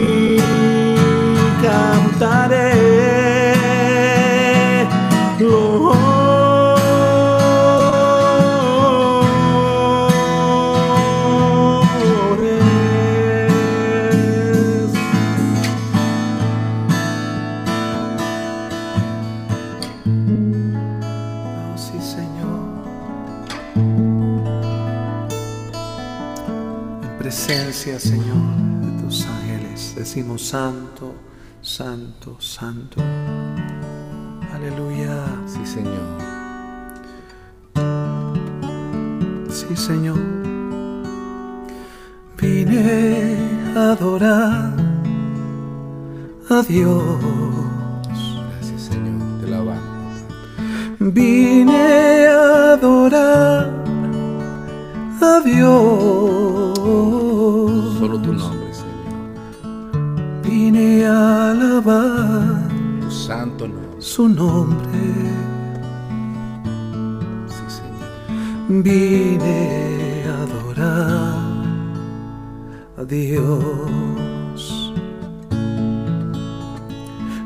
decimos 30.19 30.41
santo, 30.41 31.15
santo, 31.61 32.35
santo. 32.41 33.01
Aleluya. 34.53 35.23
Sí, 35.47 35.65
Señor. 35.65 36.17
Sí, 39.49 39.77
Señor. 39.77 40.19
Vine 42.37 43.37
a 43.77 43.91
adorar 43.91 44.73
a 46.49 46.63
Dios. 46.63 47.18
Vine 60.61 61.05
a 61.05 61.51
alabar 61.51 62.67
santo 63.09 63.65
nombre. 63.65 64.01
su 64.01 64.27
nombre. 64.27 64.99
Sí, 67.47 67.65
Señor. 67.77 68.83
Vine 68.83 70.25
a 70.27 70.35
adorar 70.45 71.37
a 72.97 73.03
Dios. 73.05 74.61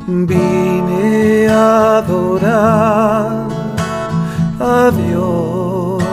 Vine 0.07 1.47
a 1.49 1.97
adorar 1.99 3.47
a 4.59 4.91
Dios. 5.01 6.03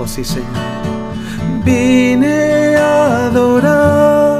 Oh 0.00 0.06
sí, 0.06 0.24
Señor. 0.24 0.64
Vine 1.66 2.76
a 2.76 3.26
adorar 3.26 4.33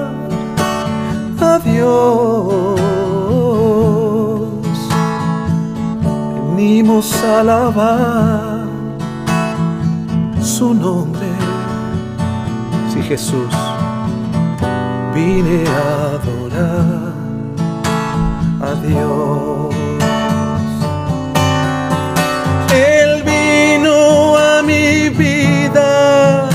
a 1.55 1.59
Dios. 1.59 2.81
Venimos 6.57 7.15
a 7.23 7.41
alabar 7.41 8.67
su 10.43 10.75
nombre. 10.75 11.29
Sí, 12.93 13.03
Jesús, 13.03 13.55
vine 15.15 15.65
a 15.69 15.81
adorar 16.17 17.13
a 18.69 18.75
Dios. 18.87 19.75
Él 22.73 23.23
vino 23.23 24.37
a 24.37 24.63
mi 24.63 25.09
vida 25.11 26.49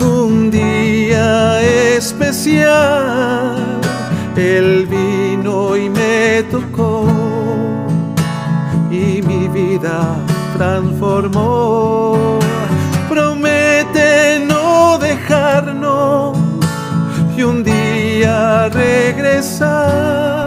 un 0.00 0.50
día 0.50 1.60
especial. 1.96 3.69
Él 4.36 4.86
vino 4.86 5.76
y 5.76 5.90
me 5.90 6.42
tocó 6.50 7.06
y 8.90 9.22
mi 9.22 9.48
vida 9.48 10.16
transformó. 10.56 12.38
Promete 13.08 14.44
no 14.46 14.98
dejarnos 14.98 16.36
y 17.36 17.42
un 17.42 17.62
día 17.64 18.68
regresar. 18.68 20.39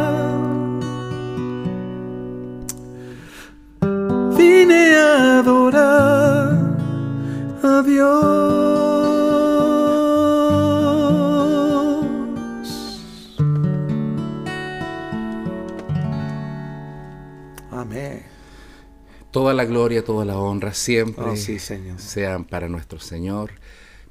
Toda 19.34 19.53
la 19.53 19.65
gloria, 19.65 20.05
toda 20.05 20.23
la 20.25 20.38
honra 20.38 20.73
siempre 20.73 21.25
Oh, 21.25 21.36
sí, 21.36 21.59
Señor. 21.59 21.99
sean 21.99 22.45
para 22.45 22.69
nuestro 22.69 22.99
Señor. 22.99 23.51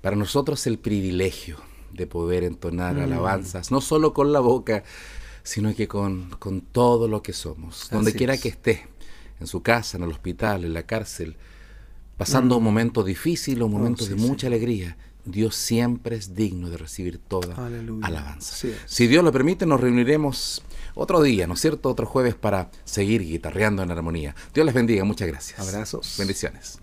Para 0.02 0.16
nosotros 0.16 0.66
el 0.66 0.78
privilegio 0.78 1.56
de 1.92 2.06
poder 2.06 2.42
entonar 2.44 2.96
Mm. 2.96 3.02
alabanzas, 3.04 3.70
no 3.70 3.80
solo 3.80 4.12
con 4.12 4.32
la 4.32 4.40
boca, 4.40 4.82
sino 5.44 5.74
que 5.74 5.86
con, 5.88 6.28
con 6.38 6.60
todo 6.60 7.06
lo 7.08 7.22
que 7.22 7.32
somos. 7.32 7.88
Donde 7.90 8.12
quiera 8.12 8.36
que 8.36 8.48
esté, 8.48 8.86
en 9.40 9.46
su 9.46 9.62
casa, 9.62 9.96
en 9.96 10.02
el 10.04 10.10
hospital, 10.10 10.64
en 10.64 10.74
la 10.74 10.82
cárcel, 10.84 11.36
pasando 12.16 12.56
un 12.58 12.64
momento 12.64 13.02
difícil 13.04 13.62
o 13.62 13.68
momentos 13.68 14.08
Mm. 14.08 14.12
Oh, 14.12 14.16
sí, 14.16 14.20
de 14.22 14.28
mucha 14.28 14.46
alegría, 14.48 14.96
Dios 15.24 15.54
siempre 15.54 16.16
es 16.16 16.34
digno 16.34 16.68
de 16.68 16.76
recibir 16.78 17.18
toda 17.18 17.54
Aleluya. 17.64 18.04
alabanza. 18.06 18.66
Si 18.86 19.06
Dios 19.06 19.22
lo 19.22 19.30
permite, 19.30 19.66
nos 19.66 19.80
reuniremos 19.80 20.62
otro 20.94 21.22
día, 21.22 21.46
¿no 21.46 21.54
es 21.54 21.60
cierto? 21.60 21.88
Otro 21.88 22.06
jueves 22.06 22.34
para 22.34 22.70
seguir 22.84 23.22
guitarreando 23.22 23.82
en 23.82 23.90
armonía. 23.90 24.34
Dios 24.54 24.66
les 24.66 24.74
bendiga, 24.74 25.04
muchas 25.04 25.28
gracias. 25.28 25.58
Abrazos. 25.60 26.16
Bendiciones. 26.18 26.78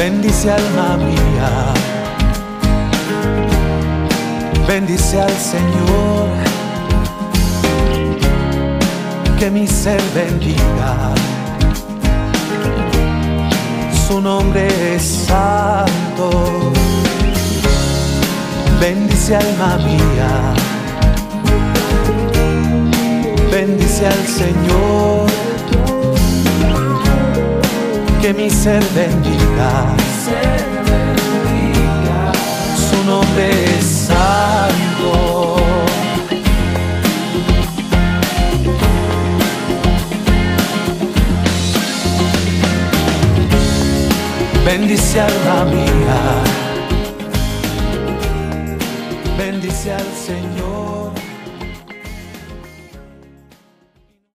Bendice 0.00 0.50
alma 0.50 0.96
mía, 0.96 1.69
bendice 4.70 5.20
al 5.20 5.36
Señor, 5.36 6.28
que 9.36 9.50
mi 9.50 9.66
ser 9.66 10.00
bendiga. 10.14 11.12
Su 14.06 14.20
nombre 14.20 14.68
es 14.94 15.02
santo. 15.26 16.30
Bendice 18.80 19.36
alma 19.36 19.76
mía, 19.88 20.32
bendice 23.50 24.06
al 24.06 24.24
Señor 24.40 25.26
que 28.22 28.32
mi 28.32 28.48
ser 28.48 28.82
bendiga. 28.94 29.72
Su 32.88 33.04
nombre 33.04 33.50
es 33.78 33.84
santo. 34.06 34.39
Bendice 44.70 45.20
alma 45.20 45.64
mía. 45.64 46.20
Bendice 49.36 49.92
al 49.92 50.06
Señor. 50.26 50.69